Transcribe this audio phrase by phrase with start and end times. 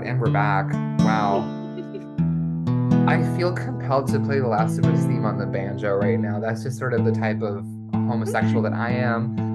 [0.00, 0.72] God, and we're back.
[1.00, 1.40] Wow.
[3.06, 6.40] I feel compelled to play the Last of Us theme on the banjo right now.
[6.40, 9.49] That's just sort of the type of homosexual that I am.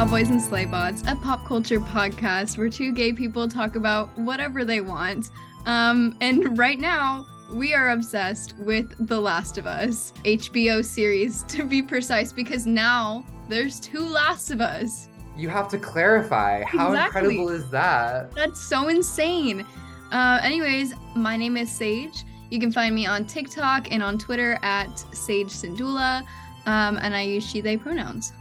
[0.00, 4.80] Cowboys and Slaybots, a pop culture podcast where two gay people talk about whatever they
[4.80, 5.28] want.
[5.66, 11.66] Um, and right now, we are obsessed with The Last of Us, HBO series to
[11.66, 15.10] be precise, because now there's two Last of Us.
[15.36, 16.64] You have to clarify.
[16.64, 17.20] How Exactly.
[17.20, 18.34] incredible is that?
[18.34, 19.66] That's so insane.
[20.12, 22.24] Uh, anyways, my name is Sage.
[22.48, 26.22] You can find me on TikTok and on Twitter at Sage Syndulla,
[26.64, 28.32] um, and I use she, they pronouns.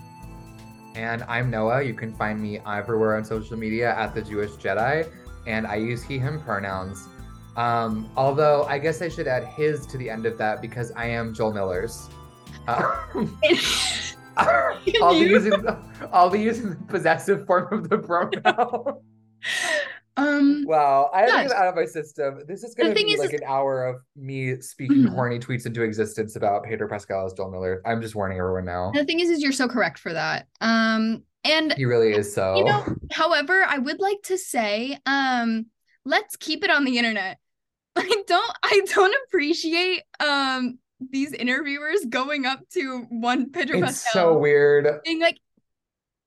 [1.00, 1.82] And I'm Noah.
[1.82, 5.10] You can find me everywhere on social media at the Jewish Jedi,
[5.48, 7.08] and I use he, him pronouns.
[7.56, 11.06] Um, although I guess I should add his to the end of that because I
[11.06, 12.10] am Joel Miller's.
[12.68, 13.40] Um,
[14.38, 15.78] I'll be using the,
[16.12, 19.00] I'll be using the possessive form of the pronoun.
[20.20, 21.48] um, wow, I have to Yes.
[21.52, 22.42] get out of my system.
[22.48, 25.14] This is going to be is- like an hour of me speaking Mhm.
[25.16, 27.82] horny tweets into existence about Pedro Pascal as Joel Miller.
[27.86, 28.92] I'm just warning everyone now.
[28.94, 30.48] The thing is, is you're so correct for that.
[30.62, 32.56] Um, and He really is so.
[32.58, 35.68] you know, however, I would like to say, um,
[36.06, 37.38] let's keep it on the internet.
[37.96, 40.80] I don't, I don't appreciate um
[41.12, 45.00] these interviewers going up to one Pedro it's Pascal so weird.
[45.06, 45.38] being like,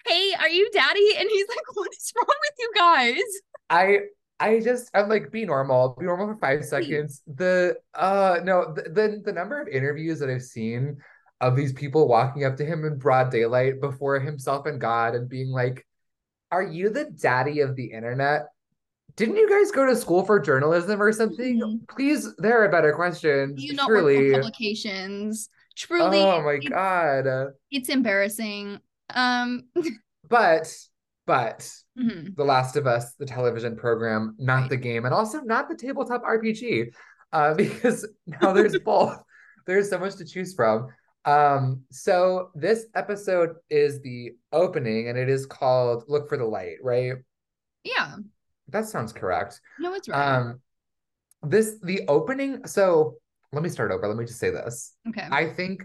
[0.06, 3.22] "Hey, are you daddy?" And he's like, "What is wrong with you guys?"
[3.70, 3.98] I
[4.40, 7.22] I just I'm like be normal, be normal for five seconds.
[7.26, 10.98] The uh no the, the the number of interviews that I've seen
[11.40, 15.28] of these people walking up to him in broad daylight before himself and God and
[15.28, 15.86] being like,
[16.50, 18.46] "Are you the daddy of the internet?
[19.16, 21.60] Didn't you guys go to school for journalism or something?
[21.60, 21.88] Mhm.
[21.88, 23.62] Please, there are better questions.
[23.62, 24.32] You for Surely.
[24.32, 25.50] publications?
[25.76, 27.52] Truly, Oh my it's, God.
[27.70, 28.80] it's embarrassing.
[29.10, 29.64] Um,
[30.28, 30.74] But
[31.26, 31.68] but
[31.98, 32.34] mhm.
[32.36, 34.70] The Last of Us, the television program, not Right.
[34.70, 36.92] the game, and also not the tabletop RPG,
[37.32, 39.18] uh, because now there's both.
[39.66, 40.88] There's so much to choose from.
[41.24, 46.76] Um, so this episode is the opening, and it is called "Look for the Light."
[46.82, 47.12] Right?
[47.84, 48.16] yeah,
[48.68, 49.60] That sounds correct.
[49.78, 50.36] no, it's right.
[50.38, 50.60] Um,
[51.42, 52.66] this the opening.
[52.66, 53.16] So
[53.52, 54.06] let me start over.
[54.08, 54.94] Let me just say this.
[55.08, 55.84] okay, I think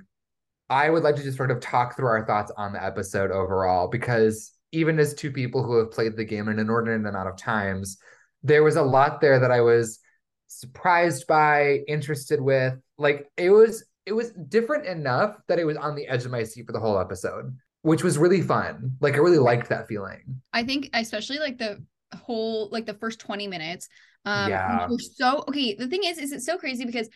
[0.70, 3.88] I would like to just sort of talk through our thoughts on the episode overall
[3.88, 7.98] because even as two people who have played the game an inordinate amount of times,
[8.44, 10.00] there was a lot there that I was
[10.48, 12.74] surprised by, interested with.
[12.98, 16.44] Like it was it was different enough that it was on the edge of my
[16.44, 18.98] seat for the whole episode, which was really fun.
[19.02, 20.42] Like I really liked that feeling.
[20.54, 21.84] I think especially like the
[22.16, 23.90] whole like the first 20 minutes
[24.24, 24.88] um Yeah.
[25.16, 27.10] so okay the thing is is it's so crazy because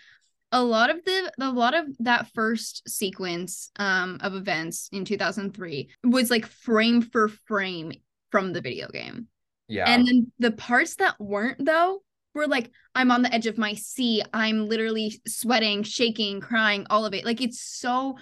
[0.51, 5.89] a lot of the a lot of that first sequence um of events in 2003
[6.03, 7.91] was like frame for frame
[8.31, 9.27] from the video game
[9.67, 9.85] Yeah.
[9.87, 12.01] and then the parts that weren't though
[12.33, 17.05] were like i'm on the edge of my seat i'm literally sweating shaking crying all
[17.05, 18.17] of it like it's so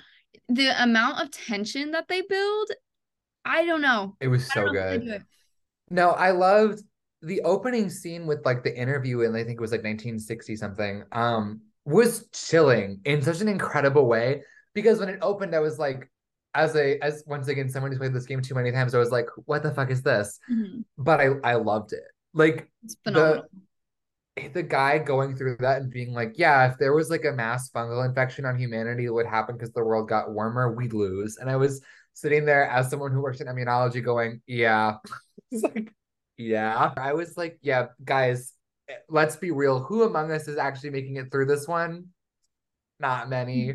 [0.48, 2.70] the amount of tension that they build
[3.46, 5.24] i don't know it was so don't know how they good.
[5.92, 6.84] No, I loved
[7.24, 11.04] the opening scene with like the interview and I think it was like 1960 something.
[11.12, 16.10] Um, was chilling in such an incredible way because when it opened, I was like,
[16.56, 19.12] as a as once again someone who's played this game too many times, I was
[19.12, 20.40] like, what the fuck is this?
[20.52, 20.84] Mhm.
[20.98, 22.04] But I I loved it.
[22.34, 23.46] Like It's phenomenal.
[24.54, 27.70] the guy going through that and being like, yeah, if there was like a mass
[27.72, 31.38] fungal infection on humanity, it would happen because the world got warmer, we'd lose.
[31.38, 31.82] And I was
[32.14, 34.98] sitting there as someone who works in immunology going, yeah.
[35.52, 35.94] It's like,
[36.38, 36.94] yeah.
[36.96, 38.54] I was like, yeah, guys,
[39.10, 39.80] let's be real.
[39.80, 42.08] Who among us is actually making it through this one?
[43.00, 43.74] Not many.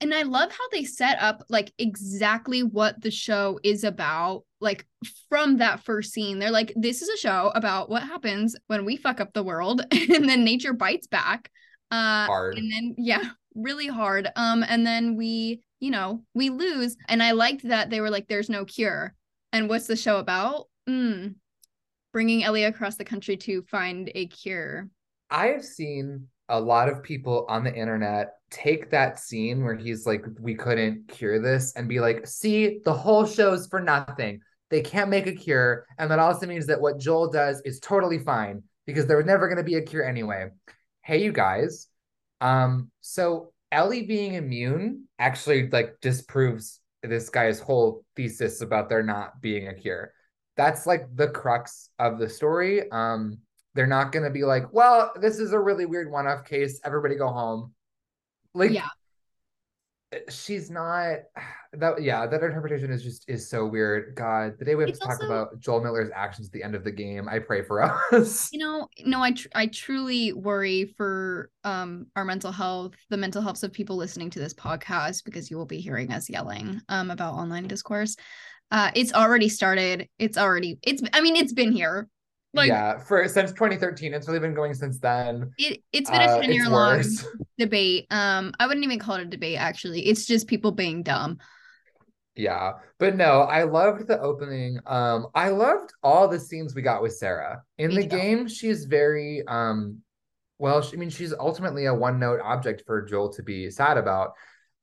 [0.00, 4.44] and I love how they set up like exactly what the show is about.
[4.60, 4.86] Like
[5.28, 8.96] from that first scene, they're like, this is a show about what happens when we
[8.96, 11.50] fuck up the world and then nature bites back.
[11.90, 12.58] Uh Hard.
[12.58, 14.28] and then yeah, really hard.
[14.36, 16.96] Um, and then we, you know, we lose.
[17.08, 19.14] And I liked that they were like, there's no cure.
[19.52, 20.68] And what's the show about?
[20.88, 21.34] Mm,
[22.12, 24.88] bringing Ellie across the country to find a cure.
[25.30, 30.06] I have seen a lot of people on the internet take that scene where he's
[30.06, 34.40] like, we couldn't cure this and be like, see, the whole show's for nothing.
[34.70, 35.86] They can't make a cure.
[35.98, 39.46] And that also means that what Joel does is totally fine because there was never
[39.46, 40.48] going to be a cure anyway.
[41.02, 41.86] Hey, you guys.
[42.40, 49.40] Um, so Ellie being immune actually like disproves this guy's whole thesis about there not
[49.40, 50.12] being a cure.
[50.60, 52.90] That's like the crux of the story.
[52.90, 53.38] Um,
[53.74, 56.80] They're not going to be like, well, this is a really weird one off case.
[56.84, 57.72] Everybody go home.
[58.52, 58.88] Like, yeah.
[60.28, 61.18] she's not
[61.72, 62.02] that.
[62.02, 64.16] Yeah, that interpretation is just is so weird.
[64.16, 66.62] God, the day we have It's to talk also- about Joel Miller's actions at the
[66.64, 67.80] end of the game, I pray for
[68.12, 68.52] us.
[68.52, 73.40] You know, no, I tr- I truly worry for um our mental health, the mental
[73.40, 77.10] health of people listening to this podcast because you will be hearing us yelling um
[77.10, 78.16] about online discourse.
[78.70, 80.08] Uh it's already started.
[80.18, 82.08] It's already it's I mean it's been here.
[82.52, 85.52] Like yeah, for since 2013, it's really been going since then.
[85.56, 87.26] it it's been Uh, a 10 year it's long worse.
[87.58, 88.06] debate.
[88.10, 90.06] Um I wouldn't even call it a debate actually.
[90.06, 91.38] It's just people being dumb.
[92.36, 94.78] Yeah, but no, I loved the opening.
[94.86, 97.62] Um, I loved all the scenes we got with Sarah.
[97.76, 98.08] In Me the too.
[98.08, 99.98] game, she's very um
[100.58, 104.32] well, she, I mean, she's ultimately a one-note object for Joel to be sad about.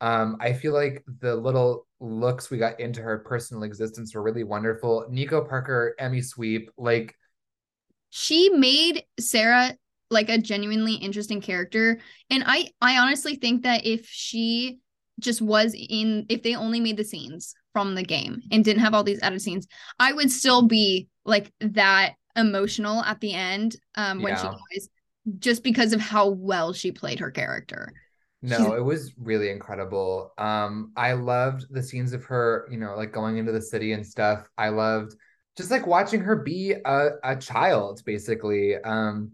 [0.02, 4.44] Um, I feel like the little looks we got into her personal existence were really
[4.44, 5.08] wonderful.
[5.10, 7.16] Nico Parker, Emmy Sweep, like
[8.10, 9.76] she made Sarah
[10.10, 12.00] like a genuinely interesting character
[12.30, 14.80] and I I honestly think that if she
[15.20, 18.94] just was in if they only made the scenes from the game and didn't have
[18.94, 19.68] all these added scenes
[20.00, 24.90] I would still be like that emotional at the end um when she dies
[25.40, 27.92] just because of how well she played her character.
[28.42, 30.34] No, She's- it was really incredible.
[30.38, 34.06] Um, I loved the scenes of her, you know, like going into the city and
[34.06, 34.48] stuff.
[34.58, 35.16] I loved
[35.58, 38.76] just like watching her be a, a child, basically.
[38.76, 39.32] Um,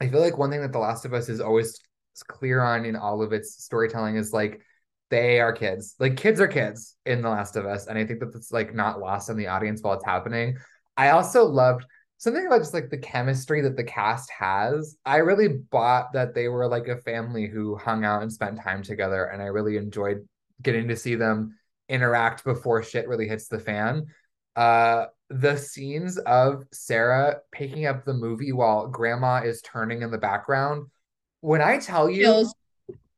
[0.00, 1.78] I feel like one thing that The Last of Us is always
[2.26, 4.60] clear on in all of its storytelling is like
[5.10, 5.94] they are kids.
[6.00, 7.86] Like kids are kids in The Last of Us.
[7.86, 10.56] And I think that that's like not lost on the audience while it's happening.
[10.96, 11.84] I also loved
[12.22, 14.96] something about just like the chemistry that the cast has.
[15.04, 18.84] I really bought that they were like a family who hung out and spent time
[18.84, 20.24] together, and I really enjoyed
[20.62, 21.58] getting to see them
[21.88, 24.06] interact before shit really hits the fan.
[24.54, 30.18] Uh, the scenes of Sarah picking up the movie while grandma is turning in the
[30.18, 30.86] background.
[31.40, 32.54] When I tell you, Chills.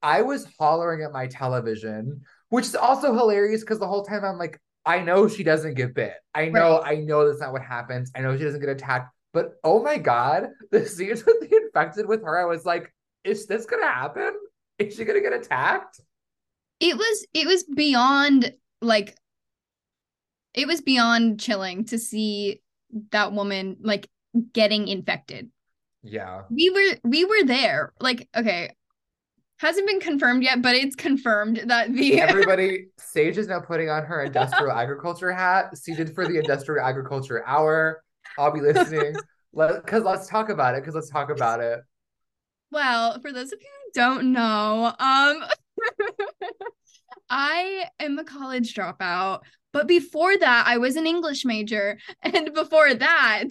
[0.03, 4.39] I was hollering at my television, which is also hilarious because the whole time I'm
[4.39, 6.15] like, I know she doesn't get bit.
[6.35, 8.11] I know, I know that's not what happens.
[8.15, 9.11] I know she doesn't get attacked.
[9.33, 12.93] But oh my God, the scenes with the infected with her, I was like,
[13.25, 14.33] is this gonna happen?
[14.79, 16.01] Is she gonna get attacked?
[16.81, 19.17] It was it was beyond like
[20.53, 22.63] it was beyond chilling to see
[23.11, 24.09] that woman like
[24.53, 25.51] getting infected.
[26.03, 26.43] Yeah.
[26.51, 28.75] we were we were there like okay
[29.59, 34.05] hasn't been confirmed yet but it's confirmed that the Everybody, Sage is now putting on
[34.05, 38.03] her industrial agriculture hat, seated for the industrial agriculture hour.
[38.39, 39.15] I'll be listening.
[39.53, 40.83] Let because let's talk about it.
[40.83, 41.81] Because let's talk about it.
[42.73, 45.45] well for those of you who don't know um
[47.31, 49.41] i am a college dropout
[49.73, 53.45] but before that i was an english major and before that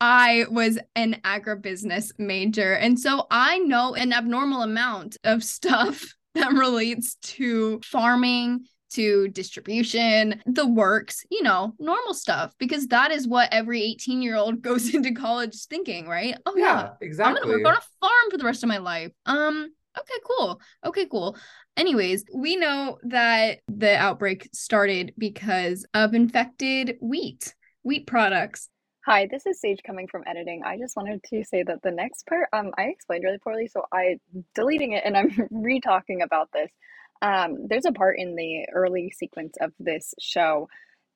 [0.00, 6.52] i was an agribusiness major and so i know an abnormal amount of stuff that
[6.52, 13.48] relates to farming to distribution, the works, you know, normal stuff, because that is what
[13.52, 16.36] every 18 year old goes into college thinking, right?
[16.46, 19.12] Oh, yeah, Yeah, I'm gonna work on a farm for the rest of my life.
[19.26, 20.60] Um, okay, cool.
[20.84, 21.36] Okay, cool.
[21.80, 27.54] Anyways, we know that the outbreak started because of infected wheat,
[27.84, 28.68] wheat products.
[29.06, 30.60] Hi, this is Sage coming from editing.
[30.62, 33.86] I just wanted to say that the next part, um, I explained really poorly, so
[33.90, 34.18] I
[34.54, 36.70] deleting it and I'm re-talking about this.
[37.22, 40.68] Um, there's a part in the early sequence of this show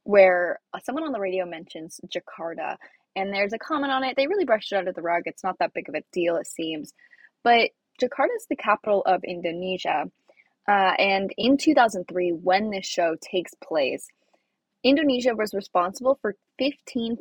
[0.05, 2.77] where uh, someone on the radio mentions Jakarta,
[3.15, 4.17] and there's a comment on it.
[4.17, 5.25] They really brushed it under the rug.
[5.27, 6.95] It's not that big of a deal, it seems.
[7.43, 10.07] But Jakarta is the capital of Indonesia.
[10.69, 14.09] Uh, and in 2003, when this show takes place,
[14.83, 17.17] Indonesia was responsible for 15%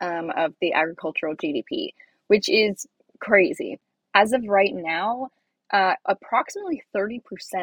[0.00, 1.92] um, of the agricultural GDP,
[2.28, 2.86] which is
[3.20, 3.80] crazy.
[4.14, 5.30] As of right now,
[5.72, 7.20] uh, approximately 30%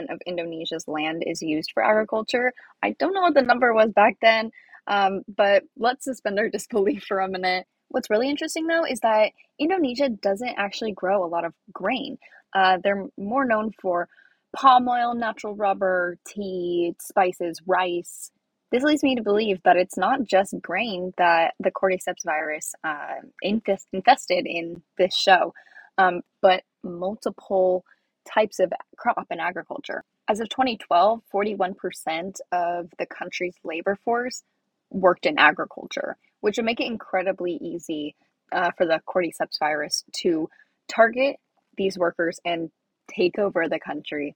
[0.09, 2.53] of Indonesia's land is used for agriculture.
[2.81, 4.51] I don't know what the number was back then,
[4.87, 7.65] um, but let's suspend our disbelief for a minute.
[7.89, 12.17] What's really interesting though is that Indonesia doesn't actually grow a lot of grain.
[12.53, 14.09] Uh, they're more known for
[14.55, 18.31] palm oil, natural rubber, tea, spices, rice.
[18.71, 23.17] This leads me to believe that it's not just grain that the cordyceps virus uh,
[23.41, 25.53] infest- infested in this show,
[25.97, 27.85] um, but multiple
[28.31, 30.03] types of crop and agriculture.
[30.27, 34.43] As of 2012, 41% of the country's labor force
[34.89, 38.15] worked in agriculture, which would make it incredibly easy
[38.51, 40.49] uh, for the cordyceps virus to
[40.87, 41.37] target
[41.77, 42.71] these workers and
[43.09, 44.35] take over the country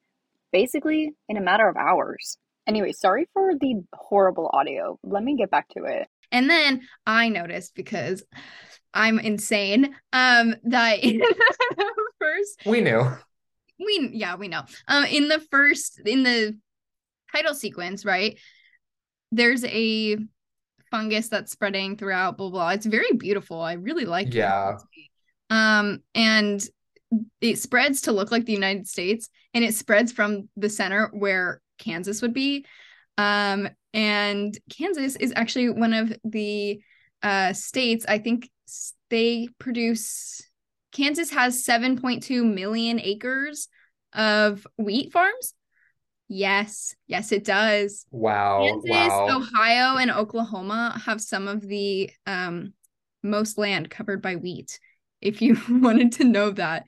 [0.52, 2.38] basically in a matter of hours.
[2.68, 5.00] Anyway, sorry for the horrible audio.
[5.04, 6.08] Let me get back to it.
[6.32, 8.24] And then I noticed because
[8.94, 9.96] I'm insane.
[10.12, 11.00] Um, that
[12.20, 13.08] first we knew.
[13.80, 14.64] We yeah, we know.
[14.88, 16.58] Um, in the first in the
[17.34, 18.38] title sequence, right?
[19.32, 20.18] There's a
[20.92, 22.38] fungus that's spreading throughout.
[22.38, 22.70] Blah blah.
[22.72, 23.62] It's very beautiful.
[23.62, 24.76] I really like it, yeah.
[24.76, 24.82] it.
[25.50, 26.62] Um, and
[27.42, 31.62] it spreads to look like the United States, and it spreads from the center where
[31.78, 32.66] Kansas would be.
[33.18, 36.82] Um, and Kansas is actually one of the
[37.24, 38.06] uh, states.
[38.08, 38.50] I think
[39.10, 40.42] they produce.
[40.92, 43.68] Kansas has 7.2 million acres
[44.14, 45.54] of wheat farms.
[46.30, 48.06] Yes, yes, it does.
[48.12, 48.64] Wow.
[48.66, 49.38] Kansas, wow.
[49.38, 52.74] Ohio, and Oklahoma have some of the um,
[53.24, 54.80] most land covered by wheat.
[55.22, 56.86] If you wanted to know that.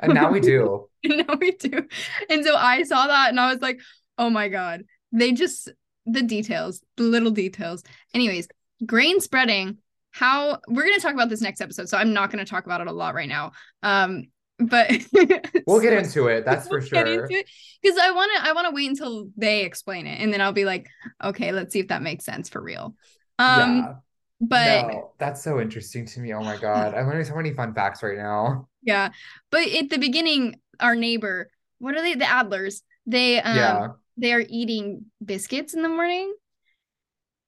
[0.00, 0.88] And now we do.
[1.04, 1.86] now we do.
[2.30, 3.80] And so I saw that and I was like,
[4.18, 4.82] oh my God.
[5.12, 5.70] They just
[6.06, 7.82] the details, the little details.
[8.14, 8.48] Anyways,
[8.84, 9.78] grain spreading.
[10.10, 12.86] How we're gonna talk about this next episode, so I'm not gonna talk about it
[12.86, 13.52] a lot right now.
[13.82, 14.24] Um,
[14.58, 14.90] but
[15.66, 16.44] we'll get into it.
[16.44, 17.26] That's for sure.
[17.26, 20.52] Because I want to, I want to wait until they explain it, and then I'll
[20.52, 20.88] be like,
[21.22, 22.94] okay, let's see if that makes sense for real.
[23.38, 23.94] Um, yeah.
[24.42, 26.34] But no, that's so interesting to me.
[26.34, 28.68] Oh my god, I'm learning so many fun facts right now.
[28.82, 29.10] Yeah,
[29.50, 32.14] but at the beginning, our neighbor, what are they?
[32.14, 32.82] The Adlers.
[33.06, 33.88] They um, yeah.
[34.16, 36.34] they are eating biscuits in the morning,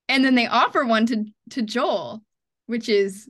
[0.09, 2.23] and then they offer one to to Joel,
[2.67, 3.29] which is,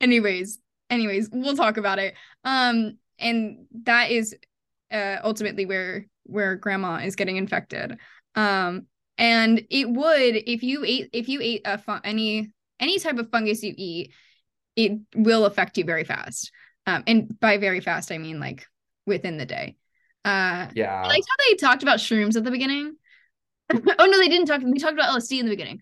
[0.00, 0.58] anyways,
[0.90, 2.14] anyways, we'll talk about it.
[2.42, 4.34] Um, and that is
[4.90, 7.98] uh ultimately where where grandma is getting infected.
[8.34, 8.86] Um,
[9.18, 13.30] and it would if you ate if you ate a fun, any any type of
[13.30, 14.12] fungus you eat,
[14.76, 16.52] it will affect you very fast.
[16.86, 18.66] Um, and by very fast, I mean like
[19.06, 19.76] within the day.
[20.24, 21.02] Uh, yeah.
[21.02, 22.96] I liked how they talked about shrooms at the beginning.
[23.72, 24.60] oh no, they didn't talk.
[24.60, 25.80] They talked about LSD in the beginning,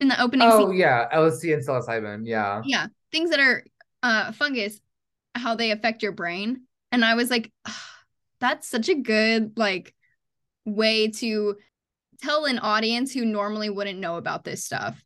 [0.00, 0.48] in the opening.
[0.50, 0.78] Oh scene.
[0.78, 2.22] yeah, LSD and psilocybin.
[2.24, 2.62] Yeah.
[2.64, 3.64] Yeah, things that are
[4.02, 4.80] uh fungus,
[5.34, 6.62] how they affect your brain,
[6.92, 7.84] and I was like, oh,
[8.40, 9.94] that's such a good like
[10.64, 11.56] way to
[12.20, 15.02] tell an audience who normally wouldn't know about this stuff.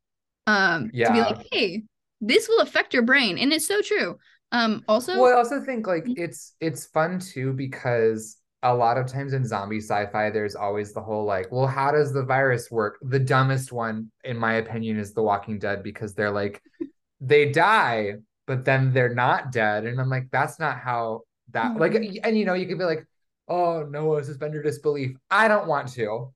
[0.47, 1.09] Um, yeah.
[1.09, 1.83] to be like, hey,
[2.21, 4.19] this will affect your brain, and it's so true.
[4.53, 6.23] Um, also, well, I also think like mm-hmm.
[6.23, 11.01] it's it's fun too because a lot of times in zombie sci-fi, there's always the
[11.01, 12.99] whole like, well, how does the virus work?
[13.03, 16.63] The dumbest one, in my opinion, is The Walking Dead because they're like,
[17.21, 18.15] they die,
[18.47, 21.81] but then they're not dead, and I'm like, that's not how that mm-hmm.
[21.81, 23.07] like, and you know, you can be like,
[23.49, 25.17] oh no, suspend your disbelief.
[25.31, 26.33] I don't want to.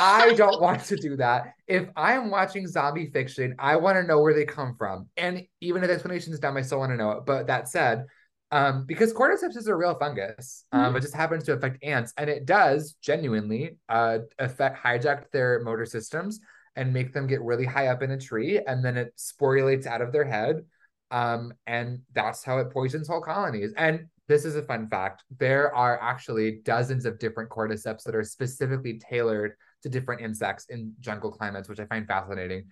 [0.00, 1.54] I don't want to do that.
[1.66, 5.08] If I'm watching zombie fiction, I want to know where they come from.
[5.16, 7.26] And even if the explanation is dumb, I still want to know it.
[7.26, 8.06] But that said,
[8.52, 10.96] um, because cordyceps is a real fungus, um, mm-hmm.
[10.96, 15.84] it just happens to affect ants, and it does genuinely uh, affect hijack their motor
[15.84, 16.40] systems
[16.76, 20.00] and make them get really high up in a tree, and then it sporulates out
[20.00, 20.64] of their head,
[21.10, 23.72] um, and that's how it poisons whole colonies.
[23.76, 25.24] And this is a fun fact.
[25.38, 29.52] There are actually dozens of different cordyceps that are specifically tailored
[29.82, 32.64] to different insects in jungle climates, which I find fascinating.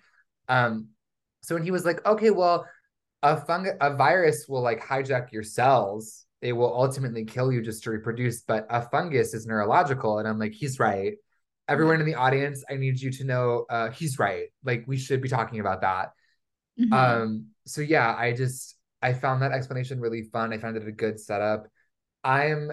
[0.48, 0.88] Um,
[1.42, 2.66] so when he was like, okay, well,
[3.22, 6.26] a fung a virus will like hijack your cells.
[6.42, 10.18] It will ultimately kill you just to reproduce, but a fungus is neurological.
[10.18, 11.14] And I'm like, he's right.
[11.66, 14.48] Everyone in the audience, I need you to know uh, he's right.
[14.62, 16.10] Like we should be talking about that.
[16.78, 16.92] Mm-hmm.
[16.92, 18.73] Um, so yeah, I just
[19.04, 20.52] I found that explanation really fun.
[20.54, 21.66] I found it a good setup.
[22.24, 22.70] I'm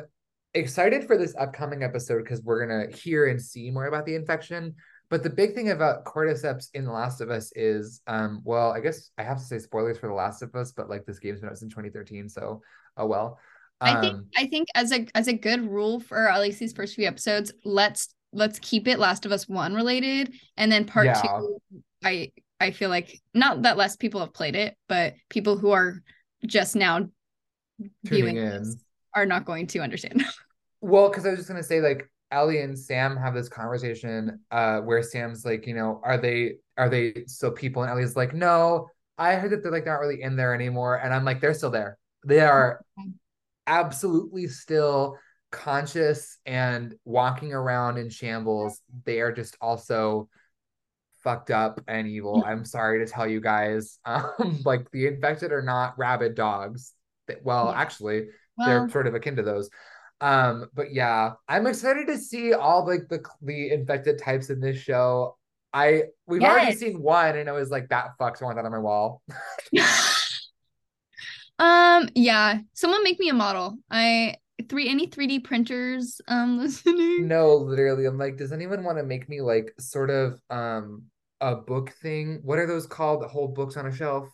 [0.54, 4.74] excited for this upcoming episode because we're gonna hear and see more about the infection.
[5.10, 8.80] But the big thing about cordyceps in The Last of Us is, um, well, I
[8.80, 11.42] guess I have to say spoilers for The Last of Us, but like this game's
[11.42, 12.62] been out since 2013, so
[12.96, 13.38] oh well.
[13.82, 16.60] Um, I think um, I think as a as a good rule for at least
[16.60, 20.86] these first few episodes, let's let's keep it Last of Us one related, and then
[20.86, 21.22] part yeah.
[21.22, 21.62] two.
[22.06, 26.02] I I feel like not that less people have played it, but people who are
[26.45, 27.07] just now
[28.05, 28.75] tuning in
[29.15, 30.24] are not going to understand.
[30.81, 34.79] well, because I was just gonna say, like Ellie and Sam have this conversation uh
[34.79, 37.83] where Sam's like, you know, are they are they still people?
[37.83, 40.95] And Ellie's like, no, I heard that they're like not really in there anymore.
[40.95, 41.98] And I'm like, they're still there.
[42.25, 42.83] They are
[43.67, 45.17] absolutely still
[45.51, 48.81] conscious and walking around in shambles.
[49.05, 50.29] They are just also
[51.24, 52.44] fucked up and evil.
[52.46, 54.00] I'm sorry to tell you guys.
[54.06, 56.94] Um, like the infected are not rabid dogs.
[57.44, 57.80] Well, yeah.
[57.80, 59.70] actually, well, they're sort of akin to those.
[60.20, 64.78] Um, but yeah, I'm excited to see all like the the infected types in this
[64.78, 65.38] show.
[65.74, 66.51] I we've yes.
[66.51, 68.42] already seen one, and I was like, that fucks.
[68.42, 69.22] I want that on my wall.
[71.60, 72.60] um, yeah.
[72.74, 73.78] Someone make me a model.
[73.90, 77.27] I three any 3D printers um listening.
[77.27, 78.06] No, literally.
[78.06, 81.06] I'm like, does anyone want to make me like sort of um
[81.39, 82.39] a book thing.
[82.44, 83.22] What are those called?
[83.24, 84.30] That hold books on a shelf.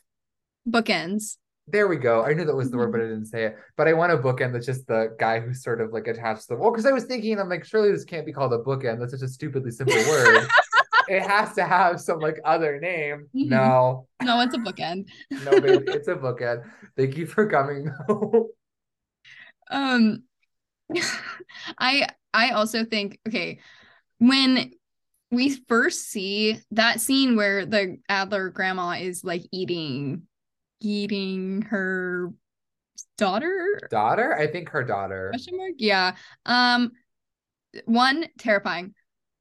[0.66, 1.38] Bookends.
[1.70, 2.24] There we go.
[2.24, 3.10] I knew that was the word, but I Mm-hmm.
[3.10, 3.58] didn't say it.
[3.76, 6.48] But I want a bookend that's just the guy who's sort of like attached to
[6.50, 6.72] the wall.
[6.72, 9.00] Because I was thinking, I'm like, surely this can't be called a bookend.
[9.00, 10.50] That's such a stupidly simple word.
[11.08, 13.28] it has to have some like other name.
[13.36, 13.50] Mhm.
[13.50, 15.08] No, No, it's a bookend.
[15.40, 16.64] no, babe, it's a bookend.
[16.96, 18.50] Thank you for coming though.
[19.70, 20.24] Um,
[21.78, 23.60] I I also think okay
[24.20, 24.72] when
[25.32, 30.24] we first see that scene where the Adler grandma is like eating
[30.80, 32.32] eating her
[33.18, 34.36] daughter daughter?
[34.38, 35.32] I think her daughter.
[35.32, 36.92] question mark yeah um
[37.86, 38.94] one terrifying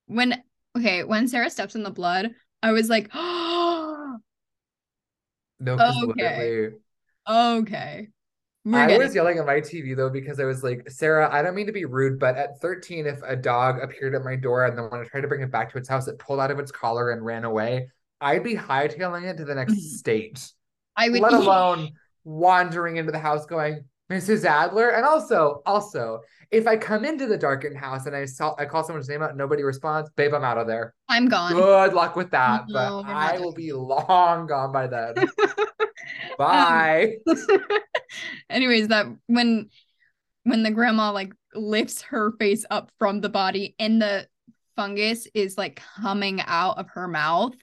[0.06, 0.42] when
[0.76, 4.18] okay when Sarah steps in the blood I was like oh
[5.60, 6.72] No, Okay.
[7.28, 8.08] okay
[8.66, 11.54] we're I was yelling at my TV though because I was like, Sarah, I don't
[11.54, 14.76] mean to be rude, but at 13, if a dog appeared at my door and
[14.76, 16.58] then when I tried to bring it back to its house, it pulled out of
[16.58, 17.88] its collar and ran away,
[18.20, 19.78] I'd be hightailing it to the next Mhm.
[19.98, 20.52] state,
[20.96, 21.90] I would let alone
[22.24, 24.44] wandering into the house going, Mrs.
[24.44, 24.88] Adler.
[24.90, 26.20] And also, also,
[26.50, 29.36] if I come into the darkened house and I saw I call someone's name out,
[29.36, 30.94] nobody responds, babe, I'm out of there.
[31.08, 32.64] I'm gone Good luck with that.
[32.68, 35.14] No, but I will be long gone by then.
[36.38, 37.16] Um, Bye.
[38.50, 39.70] anyways that when
[40.44, 44.28] when the grandma like lifts her face up from the body and the
[44.76, 47.54] fungus is like coming out of her mouth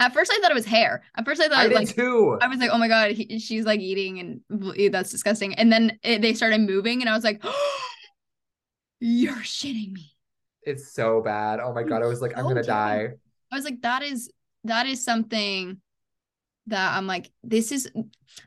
[0.00, 2.38] at first i thought it was hair at first i thought I like too.
[2.40, 5.98] i was like oh my god he, she's like eating and that's disgusting and then
[6.02, 7.42] it, they started moving and i was like
[9.00, 10.14] you're shitting me
[10.62, 11.58] It's so bad.
[11.60, 12.02] Oh my god.
[12.02, 13.08] I was like, I'm gonna die.
[13.50, 14.30] I was like, that is
[14.64, 15.80] that is something
[16.70, 17.90] that I'm like, this is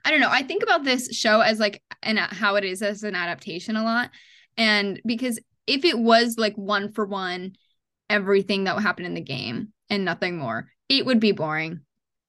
[0.03, 0.29] I don't know.
[0.29, 3.83] I think about this show as like and how it is as an adaptation a
[3.83, 4.09] lot.
[4.57, 7.55] And because if it was like one for one
[8.09, 11.81] everything that would happen in the game and nothing more, it would be boring.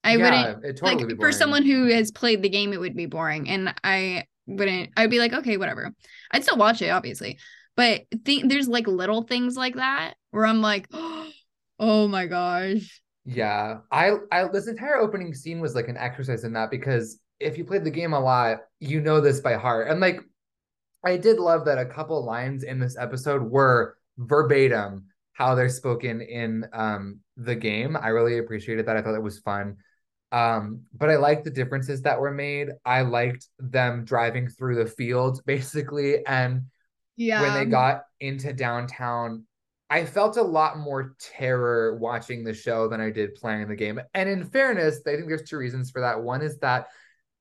[0.02, 3.06] I yeah, wouldn't totally like for someone who has played the game, it would be
[3.06, 3.48] boring.
[3.48, 5.92] And I wouldn't I'd be like, okay, whatever.
[6.30, 7.38] I'd still watch it, obviously.
[7.76, 10.88] But th- there's like little things like that where I'm like,
[11.78, 13.00] oh my gosh.
[13.24, 17.56] Yeah, I, I this entire opening scene was like an exercise in that because if
[17.58, 19.88] you played the game a lot, you know this by heart.
[19.88, 20.20] And like,
[21.04, 26.20] I did love that a couple lines in this episode were verbatim how they're spoken
[26.20, 27.96] in um the game.
[27.96, 28.96] I really appreciated that.
[28.96, 29.76] I thought it was fun.
[30.32, 32.70] Um, but I liked the differences that were made.
[32.84, 36.62] I liked them driving through the fields basically and
[37.16, 37.42] Yeah.
[37.42, 39.46] when they got into downtown,
[39.90, 44.00] I felt a lot more terror watching the show than I did playing the game.
[44.14, 46.22] And in fairness, I think there's two reasons for that.
[46.22, 46.86] One is that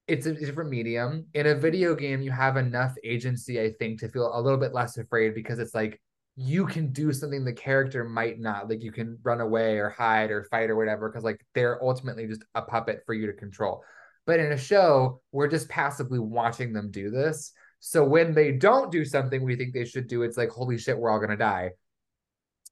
[0.08, 1.26] it's a different medium.
[1.34, 4.74] In a video game, you have enough agency, I think, to feel a little bit
[4.74, 6.02] less afraid because it's like
[6.36, 8.70] you can do something the character might not.
[8.70, 12.28] Like you can run away or hide or fight or whatever, because like they're ultimately
[12.28, 13.84] just a puppet for you to control.
[14.26, 17.54] But in a show, we're just passively watching them do this.
[17.80, 20.98] So when they don't do something we think they should do, it's like, holy shit,
[20.98, 21.72] we're all gonna die.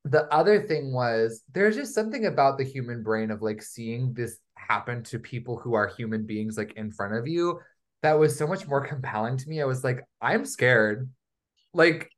[0.05, 4.37] The other thing was there's just something about the human brain of like seeing this
[4.55, 7.59] happen to people who are human beings like in front of you
[8.03, 9.61] that was so much more compelling to me.
[9.61, 11.09] I was like, I'm scared.
[11.73, 12.09] Like,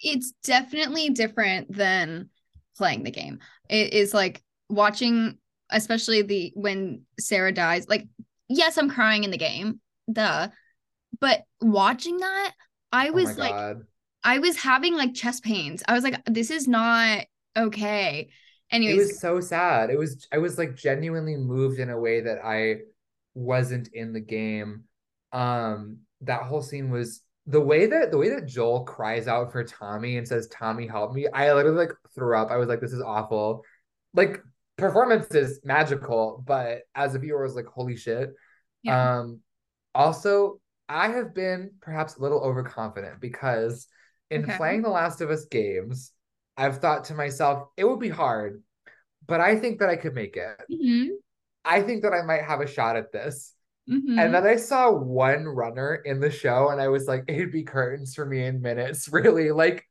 [0.00, 2.30] it's definitely different than
[2.76, 3.38] playing the game.
[3.68, 5.38] It is like watching,
[5.70, 7.88] especially the when Sarah dies.
[7.88, 8.06] Like,
[8.48, 10.48] yes, I'm crying in the game, duh.
[11.20, 12.52] But watching that,
[12.92, 13.82] I oh was like, god.
[14.24, 15.82] I was having like chest pains.
[15.86, 17.24] I was like, this is not
[17.56, 18.28] okay.
[18.70, 19.90] Anyways, it was so sad.
[19.90, 22.80] It was I was like genuinely moved in a way that I
[23.34, 24.84] wasn't in the game.
[25.32, 29.64] Um, that whole scene was the way that the way that Joel cries out for
[29.64, 31.26] Tommy and says, Tommy, help me.
[31.32, 32.50] I literally like threw up.
[32.50, 33.64] I was like, this is awful.
[34.12, 34.42] Like
[34.76, 38.30] performance is magical, but as a viewer, I was like, holy shit.
[38.82, 39.18] Yeah.
[39.18, 39.40] Um,
[39.94, 43.86] also, I have been perhaps a little overconfident because
[44.30, 44.56] in Okay.
[44.56, 46.12] playing the Last of Us games,
[46.56, 48.62] I've thought to myself, it would be hard,
[49.26, 50.58] but I think that I could make it.
[50.68, 51.18] Mhm,
[51.64, 53.54] I think that I might have a shot at this.
[53.86, 54.18] mhm.
[54.18, 57.64] And then I saw one runner in the show, and I was like, it'd be
[57.64, 59.50] curtains for me in minutes, really.
[59.52, 59.86] Like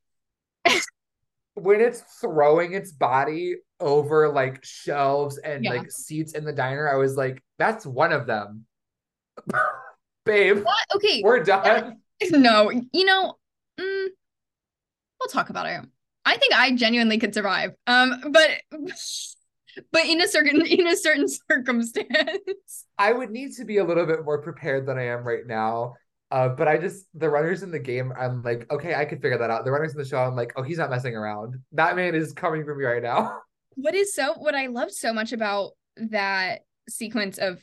[1.56, 5.71] when it's throwing its body over like shelves and Yeah.
[5.71, 8.65] like seats in the diner, I was like, that's one of them.
[10.26, 10.76] Babe, What?
[10.95, 11.23] Okay.
[11.23, 11.97] we're done.
[12.32, 13.38] No, you know,
[13.80, 14.08] mm,
[15.19, 15.82] we'll talk about it.
[16.25, 17.71] I think I genuinely could survive.
[17.88, 18.49] Um, but
[19.91, 22.86] but in a certain in a certain circumstance.
[22.97, 25.93] I would need to be a little bit more prepared than I am right now.
[26.30, 29.38] Uh, but I just the runners in the game, I'm like, okay, I could figure
[29.38, 29.63] that out.
[29.63, 31.56] The runners in the show, I'm like, oh, he's not messing around.
[31.71, 33.39] That man is coming for me right now.
[33.75, 37.60] what is so what I loved so much about that sequence of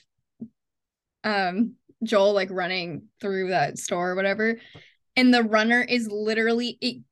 [1.23, 4.59] um Joel like running through that store or whatever,
[5.17, 7.03] and the runner is literally it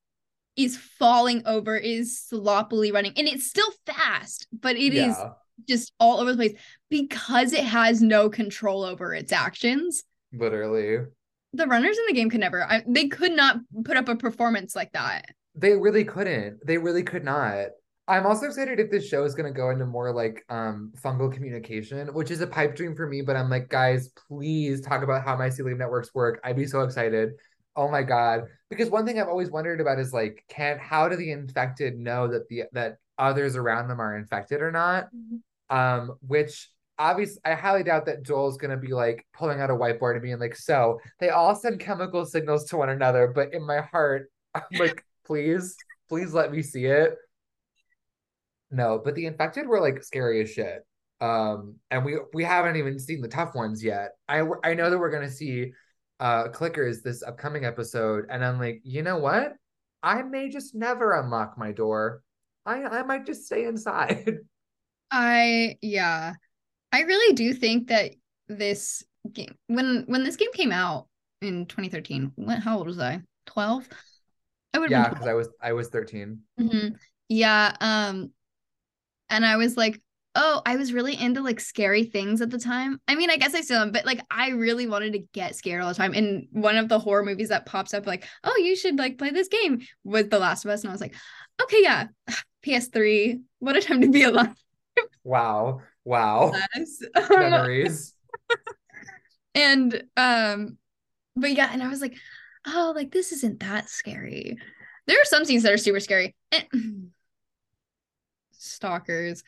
[0.57, 5.11] is falling over, is sloppily running, and it's still fast, but it yeah.
[5.11, 5.17] is
[5.69, 6.59] just all over the place
[6.91, 10.05] because it has no control over its actions.
[10.33, 11.07] Literally.
[11.55, 14.75] The runners in the game could never, I, they could not put up a performance
[14.75, 15.27] like that.
[15.55, 16.67] They really couldn't.
[16.67, 17.67] They really could not.
[18.09, 21.33] I'm also excited if this show is going to go into more like um fungal
[21.33, 23.23] communication, which is a pipe dream for me.
[23.23, 26.41] But I'm like, guys, please talk about how mycelium networks work.
[26.43, 27.31] I'd be so excited.
[27.75, 28.45] Oh my god!
[28.69, 32.29] Because one thing I've always wondered about is like, can how do the infected know
[32.29, 35.07] that the that others around them are infected or not?
[35.07, 35.77] Mm-hmm.
[35.77, 40.13] Um, which obviously I highly doubt that Joel's gonna be like pulling out a whiteboard
[40.13, 43.81] and being like, so they all send chemical signals to one another, but in my
[43.81, 45.77] heart, I'm like, please,
[46.09, 47.17] please let me see it.
[48.71, 50.87] No, but the infected were like scary as shit.
[51.21, 54.13] Um, and we we haven't even seen the tough ones yet.
[54.29, 55.73] I I know that we're gonna see
[56.23, 59.55] uh clickers this upcoming episode, and I'm like, you know what?
[60.05, 62.23] I may just never unlock my door.
[62.65, 64.39] I I might just stay inside.
[65.11, 66.35] I yeah.
[66.93, 68.13] I really do think that
[68.47, 71.09] this game when when this game came out
[71.41, 73.21] in 2013, when, how old was I?
[73.47, 73.89] 12?
[74.75, 76.39] I would Yeah, because I was I was 13.
[76.61, 76.95] Mm-hmm.
[77.29, 77.77] Yeah.
[77.81, 78.31] Um
[79.29, 80.01] and I was like,
[80.35, 83.01] oh, I was really into like scary things at the time.
[83.07, 85.83] I mean, I guess I still am, but like I really wanted to get scared
[85.83, 86.15] all the time.
[86.15, 89.31] And one of the horror movies that pops up, like, oh, you should like play
[89.31, 90.83] this game with The Last of Us.
[90.83, 91.15] And I was like,
[91.63, 92.07] okay, yeah,
[92.65, 94.55] PS3, what a time to be alive.
[95.25, 95.81] wow.
[96.05, 96.53] Wow.
[97.31, 98.15] Memories.
[99.55, 100.79] and um,
[101.37, 102.17] but yeah, and I was like,
[102.67, 104.59] oh, like this isn't that scary.
[105.07, 106.35] There are some scenes that are super scary.
[108.53, 109.43] Stalkers.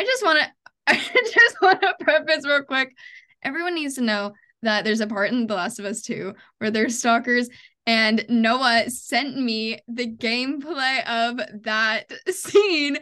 [0.00, 0.48] I just want to
[0.86, 0.96] I
[1.34, 2.96] just want to preface real quick.
[3.42, 4.32] Everyone needs to know
[4.62, 7.50] that there's a part in The Last of Us 2 where there's stalkers
[7.86, 12.96] and Noah sent me the gameplay of that scene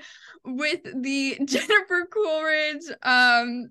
[0.45, 3.71] with the Jennifer Coolidge um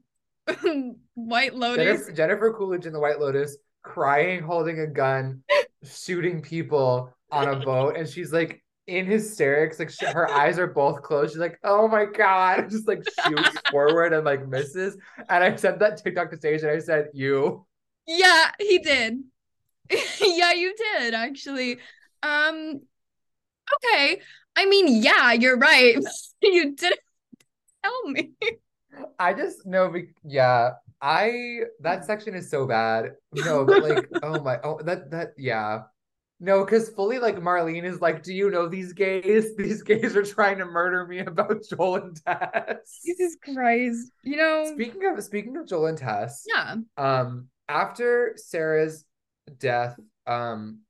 [1.15, 1.85] White Lotus.
[1.85, 5.43] Jennifer, Jennifer Coolidge in the White Lotus crying, holding a gun,
[5.83, 9.79] shooting people on a boat and she's like in hysterics.
[9.79, 11.33] Like she, her eyes are both closed.
[11.33, 14.97] She's like, "Oh my god!" Just like shoots forward and like misses.
[15.29, 17.65] And I sent that TikTok to Sage, and I said, "You."
[18.07, 19.19] Yeah, he did.
[20.21, 21.79] yeah, you did actually.
[22.23, 22.81] Um.
[23.75, 24.21] Okay.
[24.55, 25.97] I mean, yeah, you're right.
[26.41, 26.99] you didn't
[27.83, 28.31] tell me.
[29.19, 29.93] I just know.
[30.23, 30.71] Yeah,
[31.01, 33.11] I that section is so bad.
[33.33, 35.83] No, but like, oh my, oh that that yeah.
[36.39, 39.55] No, because fully like Marlene is like, do you know these gays?
[39.57, 42.99] These gays are trying to murder me about Joel and Tess.
[43.03, 44.11] Jesus Christ.
[44.23, 44.71] You know.
[44.73, 46.43] Speaking of speaking of Joel and Tess.
[46.47, 46.75] Yeah.
[46.95, 49.03] Um, after Sarah's
[49.57, 50.81] death, um,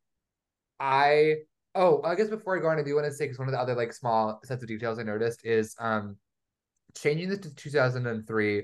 [0.79, 1.35] I
[1.75, 3.53] oh, I guess before I go on, I do want to say because one of
[3.53, 6.17] the other like small sets of details I noticed is um
[6.95, 8.63] changing this to 2003.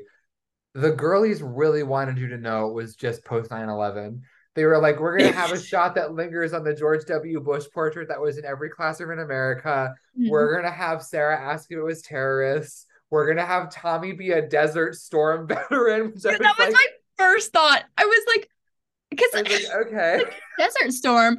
[0.76, 4.22] The girlies really wanted you to know it was just post 9 11
[4.56, 7.40] they were like, we're gonna have a shot that lingers on the George W.
[7.40, 9.94] Bush portrait that was in every classroom in America.
[10.18, 10.30] Mm-hmm.
[10.30, 12.86] We're gonna have Sarah ask if it was terrorists.
[13.10, 16.14] We're gonna have Tommy be a Desert Storm veteran.
[16.16, 16.86] that was, like, my
[17.18, 17.84] first thought.
[17.98, 18.50] I was like,
[19.10, 21.38] because like, okay, like, Desert Storm.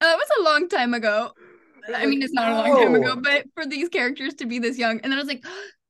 [0.00, 1.32] Uh, it was a long time ago.
[1.94, 4.78] I mean, it's not a long time ago, but for these characters to be this
[4.78, 5.44] young, and then I was like,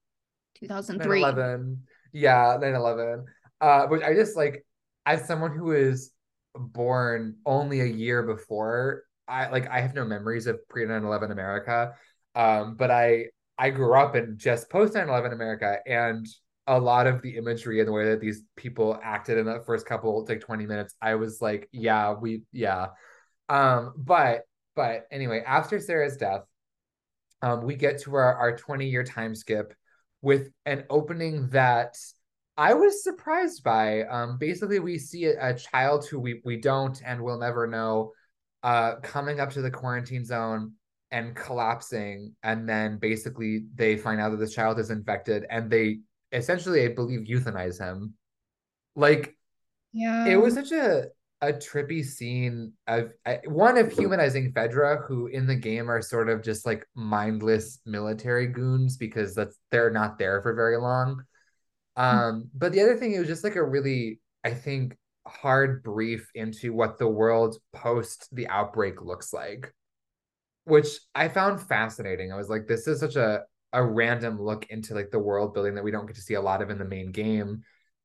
[0.59, 1.23] 2003.
[1.23, 1.77] 9/11.
[2.13, 3.25] Yeah, 9/11.
[3.61, 4.65] Uh, which I just like
[5.07, 6.11] as someone who is
[6.55, 11.95] born only a year before, I like I have no memories of pre 9/11 America.
[12.35, 13.27] Um, but I
[13.59, 16.27] I grew up in just post 9/11 America and
[16.67, 19.87] a lot of the imagery and the way that these people acted in the first
[19.87, 22.89] couple like 20 minutes, I was like, yeah, we yeah.
[23.49, 24.43] Um, but
[24.75, 26.43] but anyway, after Sarah's death,
[27.43, 29.75] um, we get to our, our 20 year time skip
[30.23, 31.97] with an opening that
[32.57, 34.03] I was surprised by.
[34.05, 38.13] Um, basically, we see a, a, child who we we don't and will never know,
[38.63, 40.73] uh, coming up to the quarantine zone
[41.11, 46.01] and collapsing, and then basically they find out that this child is infected, and they
[46.33, 48.15] essentially, I believe, euthanize him.
[48.95, 49.37] Like,
[49.93, 51.07] yeah, it was such a
[51.41, 53.11] a trippy scene of
[53.47, 58.47] one of humanizing Fedra, who in the game are sort of just like mindless military
[58.47, 61.23] goons because that's they're not there for very long.
[61.97, 66.29] Um, but the other thing, it was just like a really, I think, hard brief
[66.35, 69.73] into what the world post the outbreak looks like,
[70.65, 72.33] which I found fascinating.
[72.33, 75.75] I was like, this is such a a random look into like the world building
[75.75, 77.63] that we don't get to see a lot of in the main game.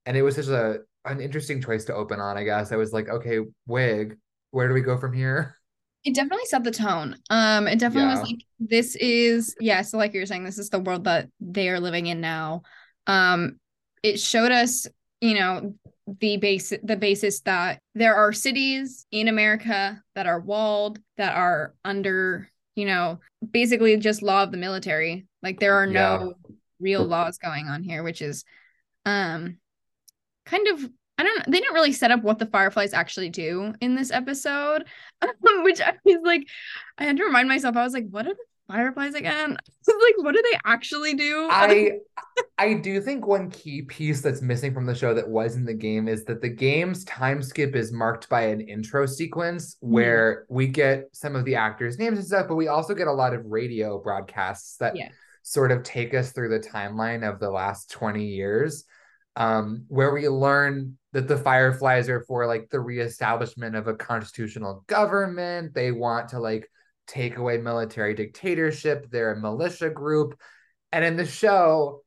[0.08, 2.72] And it was such a an interesting choice to open on, I guess.
[2.72, 4.18] I was like, okay, wig,
[4.52, 5.56] where do we go from here?
[6.06, 7.18] It definitely set the tone.
[7.30, 8.10] Um, it definitely Yeah.
[8.10, 11.70] was like this is yeah, so like you're saying, this is the world that they
[11.70, 12.64] are living in now.
[13.06, 13.60] Um,
[14.04, 14.88] it showed us,
[15.22, 15.74] you know,
[16.20, 21.76] the base the basis that there are cities in America that are walled, that are
[21.86, 23.20] under, you know,
[23.52, 25.28] basically just law of the military.
[25.44, 26.34] Like there are no
[26.80, 28.44] real laws going on here, which is
[29.06, 29.58] um
[30.46, 31.44] kind of I don't know.
[31.48, 34.86] They didn't really set up what the fireflies actually do in this episode,
[35.42, 36.48] which I was like,
[36.98, 37.76] I had to remind myself.
[37.76, 39.58] I was like, what are the fireflies again?
[39.88, 41.48] like, what do they actually do?
[41.52, 41.94] I
[42.58, 45.74] I do think one key piece that's missing from the show that was in the
[45.74, 49.92] game is that the game's time skip is marked by an intro sequence Hmm.
[49.94, 53.14] where we get some of the actors' names and stuff, but we also get a
[53.14, 55.10] lot of radio broadcasts that Yeah.
[55.42, 58.86] sort of take us through the timeline of the last 20 years.
[59.36, 64.84] Um, where we learn that the Fireflies are for like the reestablishment of a constitutional
[64.88, 65.74] government.
[65.74, 66.70] They want to like
[67.10, 69.10] take away military dictatorship.
[69.12, 70.40] They're a militia group.
[70.92, 72.04] And in the show,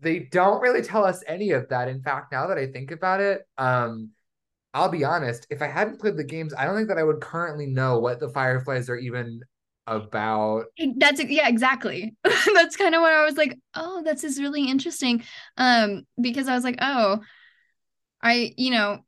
[0.00, 1.88] they don't really tell us any of that.
[1.88, 4.10] In fact, now that I think about it, um,
[4.74, 7.20] I'll be honest, if I hadn't played the games, I don't think that I would
[7.20, 9.40] currently know what the Fireflies are even
[9.86, 10.64] about.
[10.96, 12.14] That's yeah, exactly.
[12.24, 15.22] that's kind of what I was like, oh, this is really interesting.
[15.56, 17.20] Um, because I was like, oh,
[18.22, 18.98] I, you know,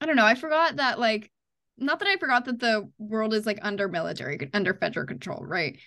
[0.00, 0.26] I don't know.
[0.26, 1.30] I forgot that like
[1.76, 5.78] not that I forgot that the world is like under military under federal control, right?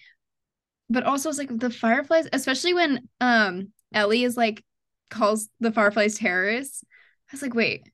[0.90, 4.64] But also it's like the fireflies, especially when um Ellie is like
[5.10, 6.84] calls the fireflies terrorists.
[7.30, 7.90] I was like, wait.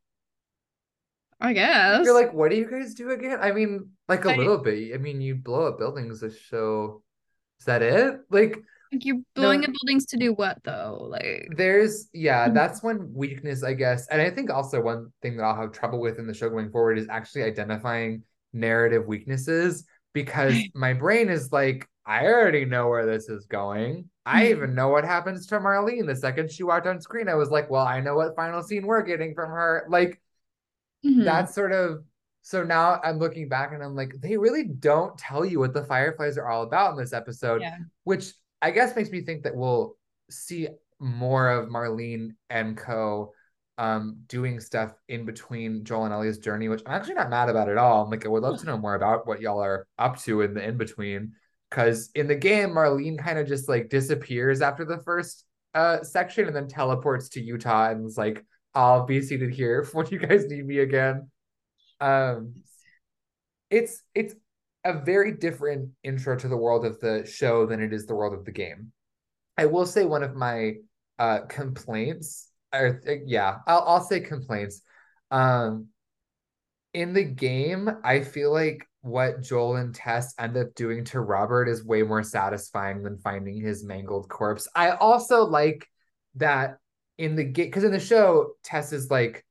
[1.41, 2.05] I guess.
[2.05, 3.39] You're like, what do you guys do again?
[3.41, 4.93] I mean, like a I- little bit.
[4.93, 7.03] I mean, you blow up buildings to show.
[7.59, 8.21] Is that it?
[8.29, 8.57] Like,
[8.93, 9.67] Like you're blowing No.
[9.67, 11.07] up buildings to do what though?
[11.09, 12.53] Like there's yeah Mhm.
[12.53, 15.99] that's one weakness i guess and i think also one thing that i'll have trouble
[15.99, 21.51] with in the show going forward is actually identifying narrative weaknesses because my brain is
[21.51, 24.49] like i already know where this is going i Mhm.
[24.51, 27.69] even know what happens to marlene the second she walked on screen i was like
[27.69, 30.21] well i know what final scene we're getting from her like
[31.05, 31.23] mhm.
[31.25, 32.03] that's sort of
[32.43, 35.83] so now i'm looking back and i'm like they really don't tell you what the
[35.85, 37.77] fireflies are all about in this episode yeah.
[38.03, 39.97] which I guess makes me think that we'll
[40.29, 43.33] see more of Marlene and Co.
[43.77, 47.69] Um, doing stuff in between Joel and Ellie's journey, which I'm actually not mad about
[47.69, 48.03] at all.
[48.03, 50.53] I'm like, I would love to know more about what y'all are up to in
[50.53, 51.33] the in between.
[51.69, 56.45] Because in the game, Marlene kind of just like disappears after the first uh section
[56.45, 58.45] and then teleports to Utah and is like,
[58.75, 61.29] I'll be seated here when you guys need me again.
[61.99, 62.53] Um,
[63.69, 64.35] it's it's
[64.83, 68.33] a very different intro to the world of the show than it is the world
[68.33, 68.91] of the game.
[69.57, 70.75] I will say one of my
[71.19, 74.81] uh complaints or yeah, I'll I'll say complaints.
[75.31, 75.87] Um
[76.93, 81.67] in the game, I feel like what Joel and Tess end up doing to Robert
[81.67, 84.67] is way more satisfying than finding his mangled corpse.
[84.75, 85.87] I also like
[86.35, 86.77] that
[87.17, 89.45] in the game because in the show, Tess is like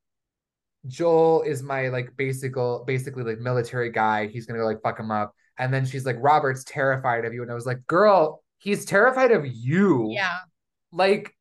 [0.87, 2.55] Joel is my like basic
[2.87, 4.27] basically like military guy.
[4.27, 5.35] He's gonna go like fuck him up.
[5.59, 7.43] And then she's like, Robert's terrified of you.
[7.43, 10.09] And I was like, girl, he's terrified of you.
[10.11, 10.39] Yeah.
[10.93, 11.35] Like,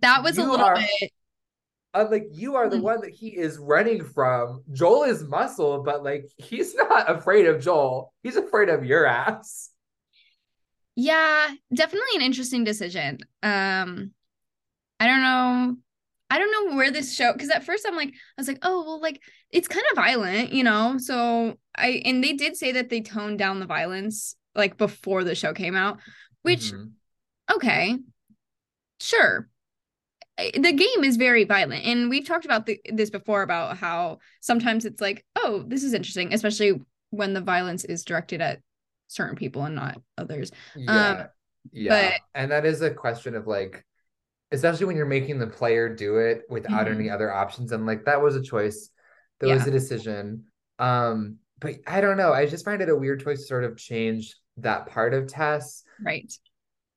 [0.00, 1.10] That was a little are- bit
[1.94, 2.82] I'm like, you are the Mhm.
[2.82, 4.64] one that he is running from.
[4.72, 8.12] Joel is muscle, but like he's not afraid of Joel.
[8.22, 9.68] He's afraid of your ass.
[10.96, 13.18] Yeah, definitely an interesting decision.
[13.42, 14.12] Um,
[15.00, 15.76] I don't know.
[16.32, 18.84] I don't know where this show because at first I'm like, I was like, oh
[18.84, 20.96] well, like it's kind of violent, you know.
[20.98, 25.34] So I and they did say that they toned down the violence like before the
[25.34, 25.98] show came out,
[26.42, 26.92] which Mhm.
[27.54, 27.98] okay,
[29.00, 29.48] sure.
[30.38, 34.86] The game is very violent, and we've talked about the, this before about how sometimes
[34.86, 38.60] it's like, oh, this is interesting, especially when the violence is directed at
[39.08, 40.50] certain people and not others.
[40.74, 40.92] Yeah.
[40.92, 41.10] yeah.
[41.10, 41.28] Um,
[42.10, 43.84] but- and that is a question of like,
[44.52, 46.94] especially when you're making the player do it without Mhm.
[46.94, 47.72] any other options.
[47.72, 48.90] And like that was a choice.
[49.40, 50.44] That was a decision.
[50.78, 52.32] Um, but I don't know.
[52.32, 55.82] I just find it a weird choice to sort of change that part of Tess.
[56.04, 56.32] Right.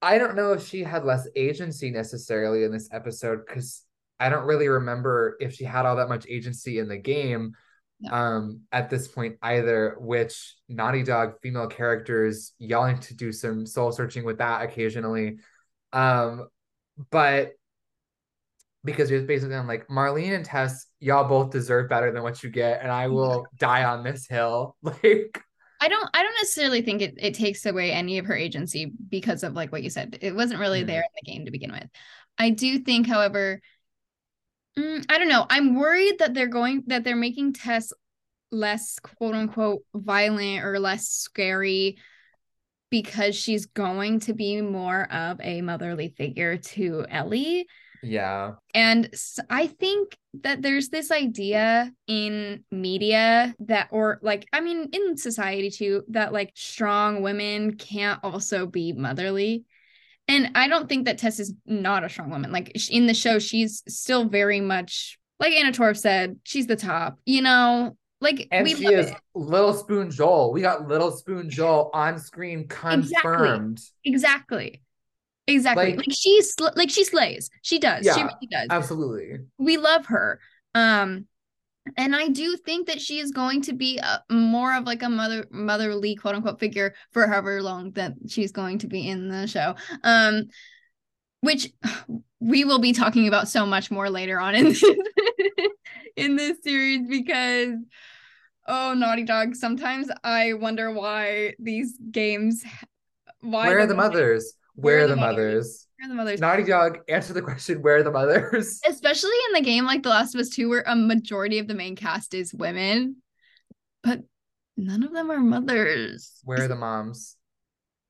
[0.02, 3.84] I don't know if she had less agency necessarily in this episode because
[4.20, 7.54] I don't really remember if she had all that much agency in the game
[8.02, 8.12] No.
[8.14, 13.92] um at this point either which naughty dog female characters yelling to do some soul
[13.94, 15.38] searching with that occasionally
[15.94, 16.48] um
[17.12, 17.54] but
[18.84, 22.44] because it was basically I'm like Marlene and Tess y'all both deserve better than what
[22.44, 25.42] you get and I will die on this hill like
[25.82, 29.44] I don't I don't necessarily think it, it takes away any of her agency because
[29.44, 30.18] of like what you said.
[30.22, 30.88] It wasn't really Mm.
[30.88, 31.88] there in the game to begin with.
[32.38, 33.62] I do think, however,
[34.78, 35.46] mm, I don't know.
[35.50, 37.92] I'm worried that they're going that they're making Tess
[38.52, 41.98] less quote unquote violent or less scary
[42.96, 47.68] because she's going to be more of a motherly figure to Ellie.
[48.02, 48.54] Yeah.
[48.74, 49.14] And
[49.50, 55.70] I think that there's this idea in media that, or like, I mean, in society
[55.72, 59.66] too, that like strong women can't also be motherly.
[60.30, 62.54] And I don't think that Tess is not a strong woman.
[62.54, 67.20] Like in the show, she's still very much, like Anna Torv said, she's the top,
[67.26, 67.98] you know?
[68.22, 69.18] Like, And we she love is it.
[69.36, 70.52] Little Spoon Joel.
[70.54, 73.80] We got Little Spoon Joel on screen confirmed.
[74.04, 74.82] Exactly.
[75.48, 75.86] Exactly.
[75.92, 77.50] Like- Like, she's sl- like she slays.
[77.62, 78.04] She does.
[78.06, 78.68] She really does.
[78.70, 79.40] Absolutely.
[79.58, 80.40] we love her
[80.74, 81.26] um
[81.98, 85.10] and i do think that she is going to be a, more of like a
[85.10, 89.46] mother motherly quote unquote figure for however long that she's going to be in the
[89.48, 90.44] show um
[91.42, 91.72] which
[92.40, 94.84] we will be talking about so much more later on in this,
[96.16, 97.76] in this series because
[98.68, 102.64] oh naughty dog sometimes i wonder why these games
[103.42, 104.54] why Where are the mothers?
[104.74, 105.88] Where are the mothers?
[105.98, 107.82] where are the mothers Naughty Dog, answer the question.
[107.82, 108.82] Where are the mothers?
[108.88, 111.74] especially in the game like The Last of Us 2, where a majority of the
[111.74, 113.18] main cast is women,
[114.04, 114.22] but
[114.76, 116.34] none of them are mothers.
[116.44, 117.38] Where are the moms?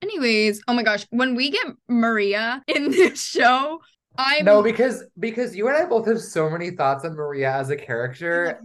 [0.06, 3.82] Anyways, oh my gosh, when we get Maria in this show,
[4.20, 7.72] I'm No, because because you and I both have so many thoughts on Maria as
[7.72, 8.62] a character.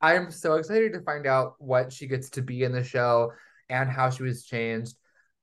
[0.00, 3.32] I'm so excited to find out what she gets to be in the show
[3.68, 4.96] and how she was changed.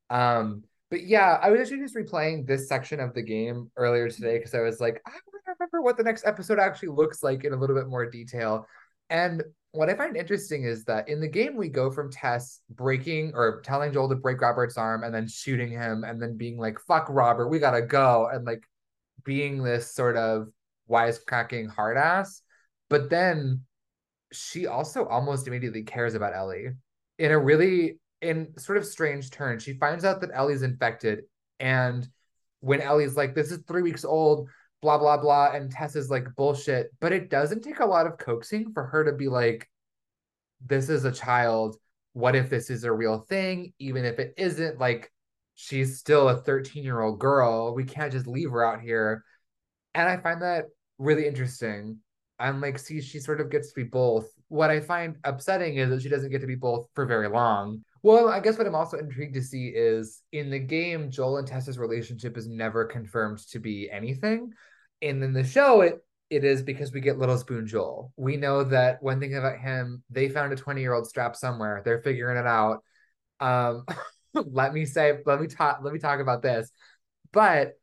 [0.10, 4.38] Um, but yeah, I was actually just replaying this section of the game earlier today
[4.38, 7.46] because I was like, I want to remember what the next episode actually looks like
[7.46, 8.68] in a little bit more detail.
[9.10, 13.32] And what I find interesting is that in the game we go from Tess breaking
[13.34, 16.80] or telling Joel to break Robert's arm and then shooting him and then being like,
[16.80, 18.64] fuck Robert, we gotta go, and like
[19.24, 20.50] being this sort of
[20.90, 22.42] wisecracking hard ass.
[22.90, 23.62] But then
[24.32, 26.70] she also almost immediately cares about Ellie
[27.18, 29.60] in a really in sort of strange turn.
[29.60, 31.24] She finds out that Ellie's infected,
[31.60, 32.08] and
[32.60, 34.50] when Ellie's like, "This is three weeks old,"
[34.84, 38.20] blah blah blah, and Tess is like, "Bullshit," but it doesn't take a lot of
[38.20, 39.70] coaxing for her to be like,
[40.64, 41.78] "This is a child.
[42.14, 43.74] What if this is a real thing?
[43.80, 45.10] Even if it isn't, like."
[45.56, 47.76] She's still a 13 year old girl.
[47.76, 49.24] We can't just leave her out here.
[49.94, 50.66] And I find that
[50.98, 52.00] really interesting.
[52.40, 54.28] I'm like, see, she sort of gets to be both.
[54.48, 57.84] What I find upsetting is that she doesn't get to be both for very long.
[58.02, 61.48] Well, I guess what I'm also intrigued to see is in the game, Joel and
[61.48, 64.52] Tess's relationship is never confirmed to be anything.
[65.04, 68.12] And in the show, it it is because we get Little Spoon Joel.
[68.18, 71.82] We know that one thing about him, they found a 20 year old strap somewhere.
[71.86, 72.84] They're figuring it out.
[73.40, 73.86] Um,
[74.34, 76.72] let me say, let me talk, let me talk about this.
[77.32, 77.74] But,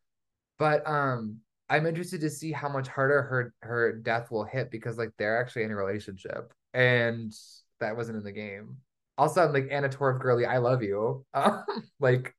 [0.58, 4.98] but um, I'm interested to see how much harder her her death will hit because
[4.98, 7.32] like they're actually in a relationship and
[7.78, 8.78] that wasn't in the game.
[9.16, 11.24] Also, I'm like Anna Torv girly, I love you.
[11.34, 11.64] Um,
[12.00, 12.34] like,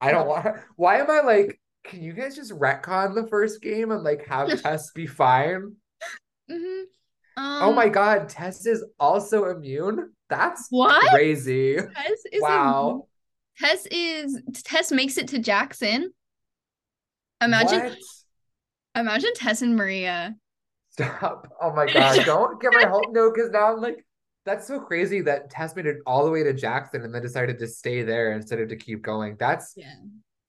[0.00, 0.56] I don't want.
[0.76, 1.60] Why am I like?
[1.84, 5.74] Can you guys just retcon the first game and like have Tess be fine?
[6.50, 6.84] Mhm.
[7.36, 10.12] oh Um, my god, Tess is also immune.
[10.28, 11.02] That's What?
[11.10, 11.76] crazy.
[11.76, 13.06] Tess is Wow.
[13.58, 16.12] Tess is Tess makes it to Jackson.
[17.40, 17.98] Imagine What?
[18.96, 20.34] imagine Tess and Maria.
[20.90, 21.48] Stop.
[21.60, 22.24] Oh my god.
[22.26, 24.04] Don't get my hope no, because now I'm like,
[24.46, 27.58] that's so crazy that Tess made it all the way to Jackson and then decided
[27.58, 29.36] to stay there instead of to keep going.
[29.38, 29.94] That's Yeah.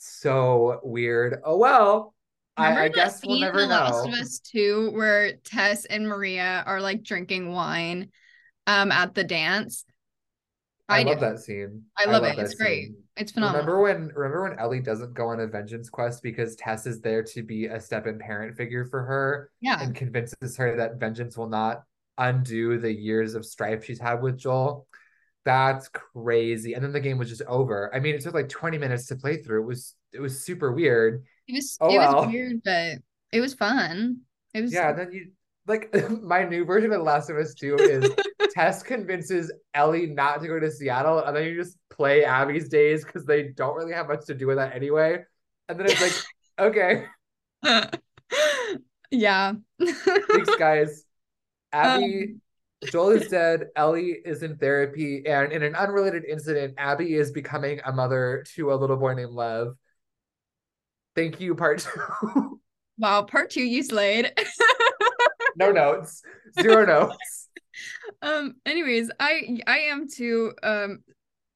[0.08, 1.42] So weird.
[1.44, 2.14] Oh well.
[2.58, 5.84] I, Remember I that guess we'll scene never The Last of Us 2 where Tess
[5.86, 8.12] and Maria are like drinking wine
[8.68, 9.86] um at the dance?
[10.88, 11.84] I, I love that scene.
[11.98, 12.36] I love it.
[12.36, 12.92] that It's great.
[13.18, 13.66] It's phenomenal.
[13.66, 17.24] Remember when remember when Ellie doesn't go on a vengeance quest because Tess is there
[17.24, 19.82] to be a step-in parent figure for her yeah.
[19.82, 21.84] and convinces her that vengeance will not
[22.18, 24.88] undo the years of strife she's had with Joel.
[25.46, 26.74] That's crazy.
[26.74, 27.94] And then the game was just over.
[27.94, 29.62] I mean, it took like 20 minutes to play through.
[29.62, 31.24] It was it was super weird.
[31.48, 32.96] It was Oh, it was weird, but
[33.32, 34.22] it was fun.
[34.54, 35.32] It was Yeah, then you
[35.68, 38.12] like my new version of The Last of Us 2 is
[38.54, 43.06] Tess convinces Ellie not to go to Seattle, and then you just play Abby's days
[43.06, 45.24] because they don't really have much to do with that anyway.
[45.70, 46.14] And then it's like,
[46.60, 47.06] okay,
[49.12, 49.54] yeah.
[49.80, 51.06] thanks, guys.
[51.72, 52.42] Abby, um,
[52.92, 53.68] Joel is dead.
[53.76, 58.74] Ellie is in therapy, and in an unrelated incident, Abby is becoming a mother to
[58.74, 59.76] a little boy named Lev.
[61.16, 62.60] Thank you, part two.
[62.98, 64.32] wow, part two you slayed.
[65.56, 66.22] no notes,
[66.60, 67.50] zero notes.
[68.22, 71.04] um anyways i i am too um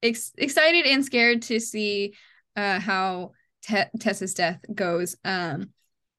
[0.02, 2.12] ex- excited and scared to see
[2.56, 5.70] uh how Te- Tess's death goes um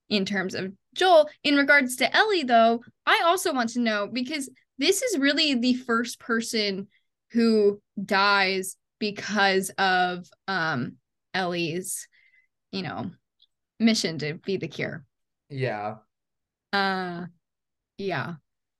[0.10, 1.30] in terms of Joel.
[1.44, 4.50] In regards to Ellie, though, I also want to know because
[4.82, 6.88] this is really the first person
[7.32, 10.98] who dies because of um
[11.34, 12.08] Ellie's,
[12.72, 13.12] you know,
[13.80, 15.06] mission to be the cure.
[15.50, 15.96] Yeah.
[16.74, 17.26] Uh
[17.98, 18.34] yeah.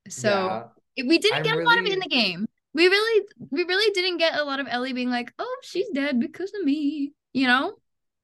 [0.10, 1.06] So yeah.
[1.08, 2.46] we didn't I'm get a lot of it in the game.
[2.74, 6.20] We really we really didn't get a lot of Ellie being like, "Oh, she's dead
[6.20, 7.74] because of me." You know?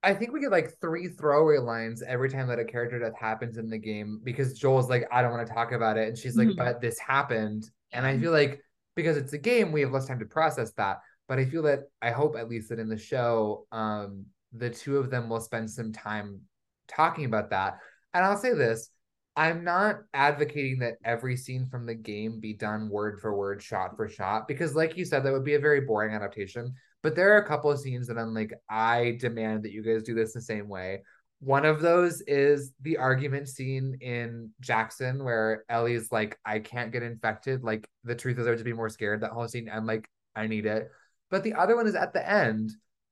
[0.08, 3.58] I think we get like three throwaway lines every time that a character death happens
[3.58, 6.08] in the game because Joel's like, I don't want to talk about it.
[6.08, 6.56] And she's like, Mhm.
[6.56, 7.70] but this happened.
[7.92, 8.62] And I feel like
[8.96, 11.02] because it's a game, we have less time to process that.
[11.28, 14.98] But I feel that I hope at least that in the show, um, the two
[14.98, 16.40] of them will spend some time
[16.88, 17.80] talking about that.
[18.14, 18.90] And I'll say this
[19.36, 23.98] I'm not advocating that every scene from the game be done word for word, shot
[23.98, 26.74] for shot, because, like you said, that would be a very boring adaptation.
[27.04, 30.04] But there are a couple of scenes that I'm like, I demand that you guys
[30.04, 31.04] do this the same way.
[31.40, 37.04] One of those is the argument scene in Jackson where Ellie's like, I can't get
[37.04, 37.64] infected.
[37.64, 39.22] Like, the truth is, I would just be more scared.
[39.22, 40.90] That whole scene, I'm like, I need it.
[41.30, 42.72] But the other one is at the end,